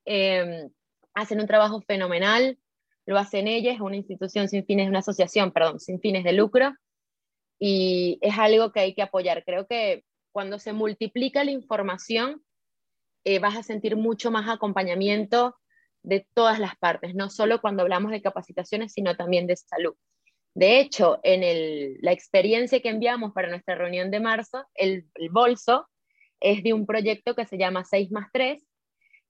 Eh, 0.06 0.68
hacen 1.14 1.40
un 1.40 1.46
trabajo 1.46 1.80
fenomenal, 1.82 2.58
lo 3.06 3.18
hacen 3.18 3.48
ellas, 3.48 3.76
es 3.76 3.80
una 3.80 3.96
institución 3.96 4.48
sin 4.48 4.64
fines, 4.64 4.88
una 4.88 5.00
asociación, 5.00 5.52
perdón, 5.52 5.78
sin 5.78 6.00
fines 6.00 6.24
de 6.24 6.32
lucro, 6.32 6.72
y 7.58 8.18
es 8.20 8.36
algo 8.38 8.72
que 8.72 8.80
hay 8.80 8.94
que 8.94 9.02
apoyar. 9.02 9.44
Creo 9.44 9.66
que 9.66 10.04
cuando 10.32 10.58
se 10.58 10.72
multiplica 10.72 11.44
la 11.44 11.52
información, 11.52 12.42
eh, 13.24 13.38
vas 13.38 13.56
a 13.56 13.62
sentir 13.62 13.96
mucho 13.96 14.30
más 14.30 14.48
acompañamiento 14.48 15.56
de 16.02 16.26
todas 16.34 16.58
las 16.58 16.76
partes, 16.76 17.14
no 17.14 17.30
solo 17.30 17.60
cuando 17.60 17.82
hablamos 17.82 18.12
de 18.12 18.22
capacitaciones, 18.22 18.92
sino 18.92 19.16
también 19.16 19.46
de 19.46 19.56
salud. 19.56 19.94
De 20.54 20.78
hecho, 20.78 21.18
en 21.24 21.96
la 22.00 22.12
experiencia 22.12 22.80
que 22.80 22.90
enviamos 22.90 23.32
para 23.32 23.48
nuestra 23.48 23.74
reunión 23.74 24.10
de 24.10 24.20
marzo, 24.20 24.64
el, 24.74 25.06
bolso 25.30 25.88
es 26.38 26.62
de 26.62 26.72
un 26.72 26.86
proyecto 26.86 27.34
que 27.34 27.46
se 27.46 27.58
llama 27.58 27.84
6 27.84 28.12
más 28.12 28.28
3, 28.32 28.64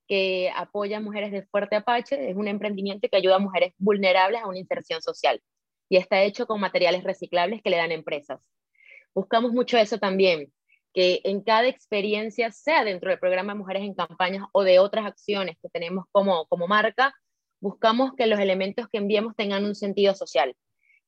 que 0.07 0.51
apoya 0.55 0.99
a 0.99 1.01
mujeres 1.01 1.33
de 1.33 1.47
Fuerte 1.47 1.77
Apache, 1.77 2.29
es 2.29 2.37
un 2.37 2.47
emprendimiento 2.47 3.09
que 3.09 3.16
ayuda 3.16 3.37
a 3.37 3.38
mujeres 3.38 3.73
vulnerables 3.79 4.42
a 4.42 4.49
una 4.49 4.59
inserción 4.59 5.01
social 5.01 5.40
y 5.88 5.97
está 5.97 6.23
hecho 6.23 6.47
con 6.47 6.61
materiales 6.61 7.05
reciclables 7.05 7.62
que 7.62 7.71
le 7.71 7.79
dan 7.79 7.92
empresas. 7.92 8.47
Buscamos 9.14 9.53
mucho 9.53 9.79
eso 9.79 9.99
también, 9.99 10.53
que 10.94 11.20
en 11.24 11.42
cada 11.42 11.66
experiencia, 11.66 12.52
sea 12.52 12.85
dentro 12.85 13.11
del 13.11 13.18
programa 13.18 13.57
Mujeres 13.57 13.83
en 13.83 13.94
Campañas 13.94 14.46
o 14.52 14.62
de 14.62 14.78
otras 14.78 15.04
acciones 15.04 15.57
que 15.61 15.68
tenemos 15.68 16.04
como, 16.12 16.46
como 16.46 16.68
marca, 16.68 17.12
buscamos 17.61 18.12
que 18.16 18.26
los 18.26 18.38
elementos 18.38 18.88
que 18.88 18.98
enviemos 18.98 19.35
tengan 19.35 19.64
un 19.64 19.74
sentido 19.74 20.14
social, 20.14 20.54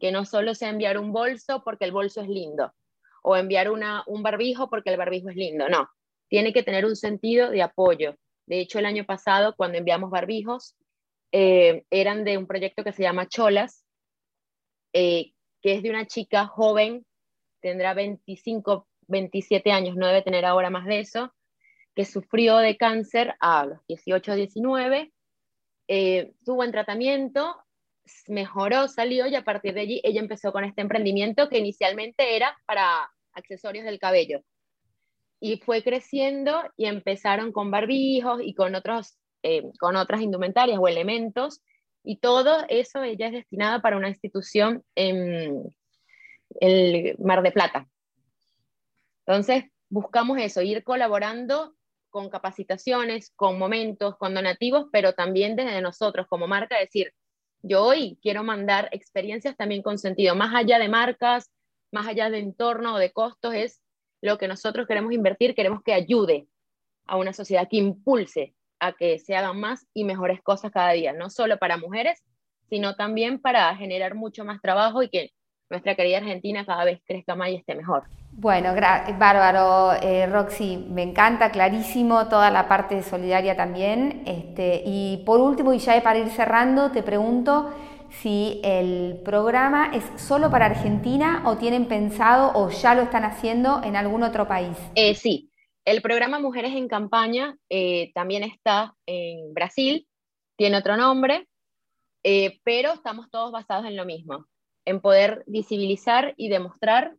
que 0.00 0.10
no 0.10 0.24
solo 0.24 0.54
sea 0.56 0.70
enviar 0.70 0.98
un 0.98 1.12
bolso 1.12 1.62
porque 1.64 1.84
el 1.84 1.92
bolso 1.92 2.20
es 2.20 2.28
lindo, 2.28 2.74
o 3.22 3.36
enviar 3.36 3.70
una, 3.70 4.02
un 4.08 4.24
barbijo 4.24 4.68
porque 4.68 4.90
el 4.90 4.96
barbijo 4.96 5.30
es 5.30 5.36
lindo, 5.36 5.68
no, 5.68 5.88
tiene 6.28 6.52
que 6.52 6.64
tener 6.64 6.84
un 6.84 6.96
sentido 6.96 7.50
de 7.50 7.62
apoyo. 7.62 8.16
De 8.46 8.58
hecho, 8.58 8.80
el 8.80 8.86
año 8.86 9.04
pasado, 9.04 9.54
cuando 9.56 9.78
enviamos 9.78 10.10
barbijos, 10.10 10.76
eh, 11.30 11.84
eran 11.90 12.24
de 12.24 12.38
un 12.38 12.46
proyecto 12.46 12.82
que 12.82 12.92
se 12.92 13.02
llama 13.02 13.28
Cholas, 13.28 13.84
eh, 14.92 15.32
que 15.62 15.74
es 15.74 15.82
de 15.82 15.90
una 15.90 16.06
chica 16.06 16.46
joven, 16.46 17.04
tendrá 17.60 17.94
25, 17.94 18.88
27 19.08 19.72
años, 19.72 19.96
no 19.96 20.06
debe 20.06 20.22
tener 20.22 20.44
ahora 20.44 20.70
más 20.70 20.86
de 20.86 21.00
eso, 21.00 21.32
que 21.94 22.04
sufrió 22.04 22.58
de 22.58 22.76
cáncer 22.76 23.34
a 23.40 23.64
los 23.64 23.86
18 23.86 24.32
o 24.32 24.34
19, 24.34 25.12
eh, 25.88 26.32
tuvo 26.44 26.64
en 26.64 26.72
tratamiento, 26.72 27.56
mejoró, 28.28 28.88
salió 28.88 29.26
y 29.26 29.34
a 29.34 29.44
partir 29.44 29.74
de 29.74 29.80
allí 29.80 30.00
ella 30.04 30.20
empezó 30.20 30.52
con 30.52 30.64
este 30.64 30.82
emprendimiento 30.82 31.48
que 31.48 31.58
inicialmente 31.58 32.36
era 32.36 32.56
para 32.66 33.10
accesorios 33.32 33.84
del 33.84 33.98
cabello. 33.98 34.42
Y 35.40 35.58
fue 35.58 35.82
creciendo 35.82 36.62
y 36.76 36.86
empezaron 36.86 37.52
con 37.52 37.70
barbijos 37.70 38.40
y 38.42 38.54
con, 38.54 38.74
otros, 38.74 39.18
eh, 39.42 39.62
con 39.78 39.96
otras 39.96 40.20
indumentarias 40.20 40.78
o 40.80 40.88
elementos 40.88 41.62
y 42.02 42.18
todo 42.18 42.64
eso 42.68 43.02
ella 43.02 43.26
es 43.26 43.32
destinada 43.32 43.80
para 43.80 43.96
una 43.96 44.08
institución 44.08 44.84
en 44.94 45.74
el 46.60 47.16
Mar 47.18 47.42
de 47.42 47.52
Plata, 47.52 47.88
entonces, 49.26 49.64
buscamos 49.88 50.38
eso, 50.38 50.62
ir 50.62 50.84
colaborando 50.84 51.74
con 52.10 52.30
capacitaciones, 52.30 53.32
con 53.34 53.58
momentos, 53.58 54.16
con 54.16 54.34
donativos, 54.34 54.86
pero 54.92 55.14
también 55.14 55.56
desde 55.56 55.80
nosotros 55.80 56.26
como 56.28 56.46
marca, 56.46 56.78
decir, 56.78 57.12
yo 57.62 57.84
hoy 57.84 58.18
quiero 58.22 58.44
mandar 58.44 58.88
experiencias 58.92 59.56
también 59.56 59.82
con 59.82 59.98
sentido, 59.98 60.34
más 60.34 60.54
allá 60.54 60.78
de 60.78 60.88
marcas, 60.88 61.50
más 61.92 62.06
allá 62.06 62.30
de 62.30 62.38
entorno 62.38 62.94
o 62.94 62.98
de 62.98 63.12
costos, 63.12 63.54
es 63.54 63.82
lo 64.22 64.38
que 64.38 64.48
nosotros 64.48 64.86
queremos 64.86 65.12
invertir, 65.12 65.54
queremos 65.54 65.82
que 65.82 65.92
ayude 65.92 66.46
a 67.06 67.16
una 67.16 67.32
sociedad 67.32 67.68
que 67.68 67.76
impulse 67.78 68.54
a 68.78 68.92
que 68.92 69.18
se 69.18 69.34
hagan 69.34 69.58
más 69.58 69.86
y 69.92 70.04
mejores 70.04 70.40
cosas 70.42 70.70
cada 70.70 70.92
día, 70.92 71.12
no 71.12 71.30
solo 71.30 71.58
para 71.58 71.76
mujeres, 71.76 72.22
sino 72.68 72.94
también 72.94 73.40
para 73.40 73.74
generar 73.76 74.14
mucho 74.14 74.44
más 74.44 74.60
trabajo 74.60 75.02
y 75.02 75.08
que 75.08 75.32
nuestra 75.68 75.96
querida 75.96 76.18
Argentina 76.18 76.64
cada 76.64 76.84
vez 76.84 77.00
crezca 77.04 77.34
más 77.34 77.50
y 77.50 77.56
esté 77.56 77.74
mejor. 77.74 78.04
Bueno, 78.38 78.74
bárbaro, 79.18 79.94
eh, 80.02 80.26
Roxy, 80.26 80.76
me 80.76 81.02
encanta, 81.02 81.50
clarísimo, 81.50 82.28
toda 82.28 82.50
la 82.50 82.68
parte 82.68 83.02
solidaria 83.02 83.56
también. 83.56 84.24
Este, 84.26 84.82
y 84.84 85.22
por 85.24 85.40
último, 85.40 85.72
y 85.72 85.78
ya 85.78 85.98
para 86.02 86.18
ir 86.18 86.28
cerrando, 86.28 86.90
te 86.90 87.02
pregunto 87.02 87.72
si 88.10 88.60
el 88.62 89.22
programa 89.24 89.90
es 89.94 90.04
solo 90.20 90.50
para 90.50 90.66
Argentina 90.66 91.44
o 91.46 91.56
tienen 91.56 91.86
pensado 91.88 92.52
o 92.54 92.68
ya 92.68 92.94
lo 92.94 93.00
están 93.00 93.24
haciendo 93.24 93.80
en 93.82 93.96
algún 93.96 94.22
otro 94.22 94.46
país. 94.46 94.76
Eh, 94.96 95.14
sí, 95.14 95.50
el 95.86 96.02
programa 96.02 96.38
Mujeres 96.38 96.72
en 96.74 96.88
Campaña 96.88 97.56
eh, 97.70 98.12
también 98.12 98.42
está 98.42 98.94
en 99.06 99.54
Brasil, 99.54 100.06
tiene 100.56 100.76
otro 100.76 100.98
nombre, 100.98 101.48
pero 102.64 102.92
estamos 102.92 103.30
todos 103.30 103.50
basados 103.50 103.86
en 103.86 103.96
lo 103.96 104.04
mismo, 104.04 104.44
en 104.84 105.00
poder 105.00 105.42
visibilizar 105.46 106.34
y 106.36 106.48
demostrar 106.50 107.14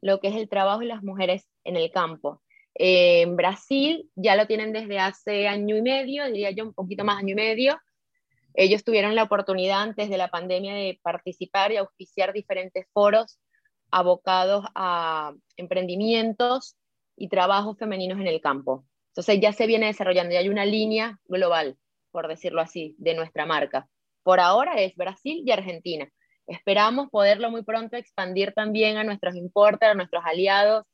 lo 0.00 0.20
que 0.20 0.28
es 0.28 0.36
el 0.36 0.48
trabajo 0.48 0.80
de 0.80 0.86
las 0.86 1.02
mujeres 1.02 1.46
en 1.64 1.76
el 1.76 1.90
campo. 1.90 2.42
Eh, 2.74 3.22
en 3.22 3.36
Brasil 3.36 4.08
ya 4.14 4.36
lo 4.36 4.46
tienen 4.46 4.72
desde 4.72 4.98
hace 4.98 5.48
año 5.48 5.76
y 5.76 5.82
medio, 5.82 6.26
diría 6.26 6.50
yo 6.50 6.64
un 6.64 6.74
poquito 6.74 7.04
más 7.04 7.18
año 7.18 7.32
y 7.32 7.34
medio. 7.34 7.78
Ellos 8.54 8.84
tuvieron 8.84 9.14
la 9.14 9.24
oportunidad 9.24 9.82
antes 9.82 10.08
de 10.08 10.16
la 10.16 10.28
pandemia 10.28 10.74
de 10.74 10.98
participar 11.02 11.72
y 11.72 11.76
auspiciar 11.76 12.32
diferentes 12.32 12.86
foros 12.92 13.38
abocados 13.90 14.64
a 14.74 15.32
emprendimientos 15.56 16.76
y 17.16 17.28
trabajos 17.28 17.78
femeninos 17.78 18.18
en 18.20 18.26
el 18.26 18.40
campo. 18.40 18.84
Entonces 19.08 19.40
ya 19.40 19.52
se 19.52 19.66
viene 19.66 19.86
desarrollando, 19.86 20.32
ya 20.32 20.40
hay 20.40 20.48
una 20.48 20.64
línea 20.64 21.18
global, 21.26 21.76
por 22.10 22.28
decirlo 22.28 22.60
así, 22.60 22.94
de 22.98 23.14
nuestra 23.14 23.46
marca. 23.46 23.88
Por 24.22 24.40
ahora 24.40 24.80
es 24.80 24.94
Brasil 24.94 25.42
y 25.44 25.50
Argentina. 25.50 26.08
Esperamos 26.48 27.08
poderlo 27.10 27.50
muy 27.50 27.62
pronto 27.62 27.96
expandir 27.96 28.52
también 28.52 28.96
a 28.96 29.04
nuestros 29.04 29.36
importers, 29.36 29.92
a 29.92 29.94
nuestros 29.94 30.24
aliados, 30.24 30.84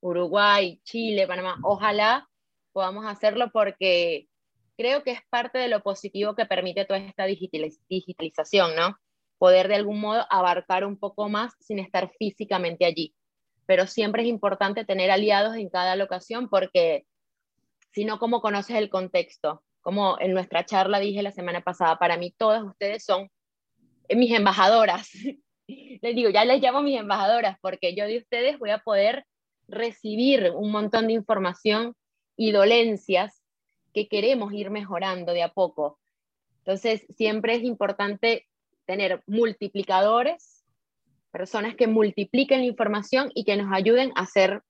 Uruguay, 0.00 0.80
Chile, 0.84 1.26
Panamá. 1.26 1.58
Ojalá 1.62 2.28
podamos 2.72 3.06
hacerlo 3.06 3.50
porque 3.52 4.28
creo 4.76 5.02
que 5.02 5.12
es 5.12 5.20
parte 5.30 5.58
de 5.58 5.68
lo 5.68 5.82
positivo 5.82 6.34
que 6.34 6.44
permite 6.44 6.84
toda 6.84 6.98
esta 6.98 7.24
digitalización, 7.24 8.76
¿no? 8.76 8.98
poder 9.38 9.68
de 9.68 9.74
algún 9.74 10.00
modo 10.00 10.26
abarcar 10.30 10.84
un 10.84 10.98
poco 10.98 11.28
más 11.28 11.52
sin 11.60 11.78
estar 11.78 12.10
físicamente 12.18 12.84
allí. 12.84 13.14
Pero 13.66 13.86
siempre 13.86 14.22
es 14.22 14.28
importante 14.28 14.84
tener 14.84 15.10
aliados 15.10 15.56
en 15.56 15.68
cada 15.68 15.96
locación 15.96 16.48
porque 16.48 17.04
si 17.92 18.04
no, 18.04 18.18
¿cómo 18.18 18.40
conoces 18.40 18.76
el 18.76 18.90
contexto? 18.90 19.62
Como 19.80 20.18
en 20.18 20.32
nuestra 20.32 20.64
charla 20.64 20.98
dije 20.98 21.22
la 21.22 21.30
semana 21.30 21.60
pasada, 21.60 21.98
para 21.98 22.16
mí 22.16 22.34
todas 22.36 22.62
ustedes 22.62 23.04
son 23.04 23.30
mis 24.08 24.32
embajadoras. 24.32 25.10
les 25.66 26.14
digo, 26.14 26.30
ya 26.30 26.44
les 26.44 26.60
llamo 26.60 26.82
mis 26.82 26.98
embajadoras 26.98 27.58
porque 27.60 27.94
yo 27.94 28.06
de 28.06 28.18
ustedes 28.18 28.58
voy 28.58 28.70
a 28.70 28.78
poder 28.78 29.24
recibir 29.66 30.52
un 30.54 30.70
montón 30.70 31.06
de 31.06 31.14
información 31.14 31.94
y 32.36 32.52
dolencias 32.52 33.42
que 33.94 34.08
queremos 34.08 34.52
ir 34.52 34.70
mejorando 34.70 35.32
de 35.32 35.42
a 35.42 35.52
poco. 35.52 35.98
Entonces, 36.58 37.06
siempre 37.16 37.54
es 37.54 37.62
importante 37.62 38.46
tener 38.86 39.22
multiplicadores, 39.26 40.64
personas 41.30 41.74
que 41.76 41.86
multipliquen 41.86 42.60
la 42.60 42.66
información 42.66 43.30
y 43.34 43.44
que 43.44 43.56
nos 43.56 43.72
ayuden 43.72 44.12
a 44.16 44.22
hacer, 44.22 44.62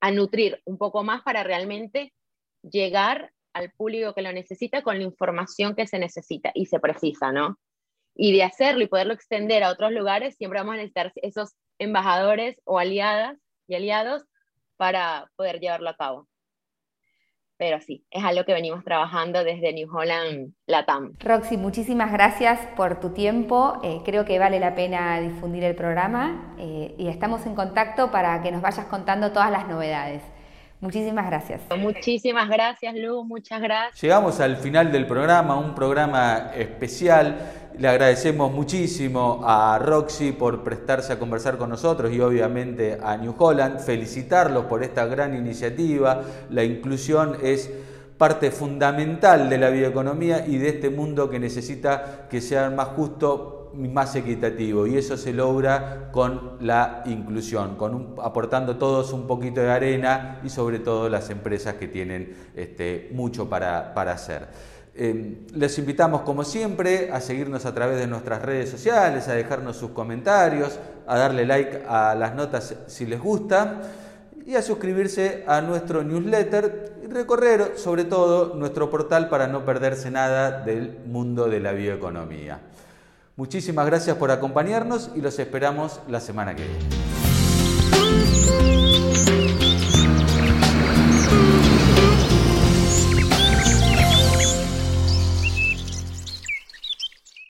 a 0.00 0.10
nutrir 0.10 0.60
un 0.64 0.78
poco 0.78 1.02
más 1.02 1.22
para 1.22 1.42
realmente 1.42 2.12
llegar 2.62 3.32
al 3.52 3.72
público 3.72 4.14
que 4.14 4.22
lo 4.22 4.32
necesita 4.32 4.82
con 4.82 4.98
la 4.98 5.04
información 5.04 5.74
que 5.74 5.86
se 5.86 5.98
necesita 5.98 6.52
y 6.54 6.66
se 6.66 6.78
precisa, 6.78 7.32
¿no? 7.32 7.58
Y 8.14 8.32
de 8.32 8.42
hacerlo 8.42 8.82
y 8.82 8.88
poderlo 8.88 9.14
extender 9.14 9.62
a 9.62 9.70
otros 9.70 9.92
lugares, 9.92 10.36
siempre 10.36 10.60
vamos 10.60 10.74
a 10.74 10.78
necesitar 10.78 11.12
esos 11.16 11.54
embajadores 11.78 12.60
o 12.64 12.78
aliadas 12.78 13.38
y 13.66 13.74
aliados 13.74 14.24
para 14.76 15.30
poder 15.36 15.60
llevarlo 15.60 15.90
a 15.90 15.96
cabo 15.96 16.28
pero 17.60 17.78
sí, 17.78 18.06
es 18.10 18.24
algo 18.24 18.46
que 18.46 18.54
venimos 18.54 18.82
trabajando 18.84 19.44
desde 19.44 19.74
New 19.74 19.94
Holland 19.94 20.54
Latam. 20.66 21.12
Roxy, 21.20 21.58
muchísimas 21.58 22.10
gracias 22.10 22.58
por 22.74 23.00
tu 23.00 23.10
tiempo. 23.10 23.78
Eh, 23.84 24.00
creo 24.02 24.24
que 24.24 24.38
vale 24.38 24.58
la 24.58 24.74
pena 24.74 25.20
difundir 25.20 25.64
el 25.64 25.74
programa 25.74 26.54
eh, 26.58 26.94
y 26.96 27.08
estamos 27.08 27.44
en 27.44 27.54
contacto 27.54 28.10
para 28.10 28.40
que 28.42 28.50
nos 28.50 28.62
vayas 28.62 28.86
contando 28.86 29.32
todas 29.32 29.50
las 29.50 29.68
novedades. 29.68 30.22
Muchísimas 30.80 31.26
gracias. 31.26 31.60
Muchísimas 31.78 32.48
gracias, 32.48 32.94
Luz, 32.96 33.26
muchas 33.26 33.60
gracias. 33.60 34.00
Llegamos 34.00 34.40
al 34.40 34.56
final 34.56 34.90
del 34.90 35.06
programa, 35.06 35.58
un 35.58 35.74
programa 35.74 36.52
especial. 36.54 37.36
Le 37.78 37.86
agradecemos 37.86 38.50
muchísimo 38.50 39.42
a 39.44 39.78
Roxy 39.78 40.32
por 40.32 40.64
prestarse 40.64 41.12
a 41.12 41.18
conversar 41.18 41.58
con 41.58 41.70
nosotros 41.70 42.12
y 42.12 42.20
obviamente 42.20 42.98
a 43.02 43.16
New 43.16 43.34
Holland. 43.38 43.80
Felicitarlos 43.80 44.64
por 44.64 44.82
esta 44.82 45.04
gran 45.04 45.34
iniciativa. 45.34 46.22
La 46.48 46.64
inclusión 46.64 47.36
es 47.42 47.70
parte 48.16 48.50
fundamental 48.50 49.48
de 49.48 49.58
la 49.58 49.70
bioeconomía 49.70 50.46
y 50.46 50.58
de 50.58 50.68
este 50.70 50.90
mundo 50.90 51.30
que 51.30 51.38
necesita 51.38 52.26
que 52.28 52.40
sea 52.40 52.70
más 52.70 52.88
justo 52.88 53.59
más 53.74 54.14
equitativo 54.16 54.86
y 54.86 54.96
eso 54.96 55.16
se 55.16 55.32
logra 55.32 56.10
con 56.12 56.56
la 56.60 57.02
inclusión, 57.06 57.76
con 57.76 58.14
aportando 58.22 58.76
todos 58.76 59.12
un 59.12 59.26
poquito 59.26 59.60
de 59.60 59.70
arena 59.70 60.40
y 60.44 60.48
sobre 60.48 60.78
todo 60.78 61.08
las 61.08 61.30
empresas 61.30 61.74
que 61.74 61.88
tienen 61.88 62.34
este, 62.54 63.10
mucho 63.12 63.48
para, 63.48 63.92
hacer. 63.92 64.48
Eh, 64.94 65.46
les 65.54 65.78
invitamos 65.78 66.22
como 66.22 66.44
siempre 66.44 67.10
a 67.12 67.20
seguirnos 67.20 67.64
a 67.64 67.74
través 67.74 67.98
de 67.98 68.06
nuestras 68.06 68.42
redes 68.42 68.70
sociales, 68.70 69.28
a 69.28 69.34
dejarnos 69.34 69.76
sus 69.76 69.90
comentarios, 69.90 70.78
a 71.06 71.16
darle 71.18 71.46
like 71.46 71.82
a 71.88 72.14
las 72.14 72.34
notas 72.34 72.74
si 72.86 73.06
les 73.06 73.20
gusta 73.20 73.80
y 74.46 74.56
a 74.56 74.62
suscribirse 74.62 75.44
a 75.46 75.60
nuestro 75.60 76.02
newsletter 76.02 76.94
y 77.04 77.06
recorrer 77.06 77.74
sobre 77.76 78.04
todo 78.04 78.54
nuestro 78.54 78.90
portal 78.90 79.28
para 79.28 79.46
no 79.46 79.64
perderse 79.64 80.10
nada 80.10 80.62
del 80.62 80.98
mundo 81.06 81.48
de 81.48 81.60
la 81.60 81.72
bioeconomía. 81.72 82.60
Muchísimas 83.40 83.86
gracias 83.86 84.18
por 84.18 84.30
acompañarnos 84.30 85.12
y 85.14 85.22
los 85.22 85.38
esperamos 85.38 86.00
la 86.08 86.20
semana 86.20 86.54
que 86.54 86.64
viene. 86.64 87.19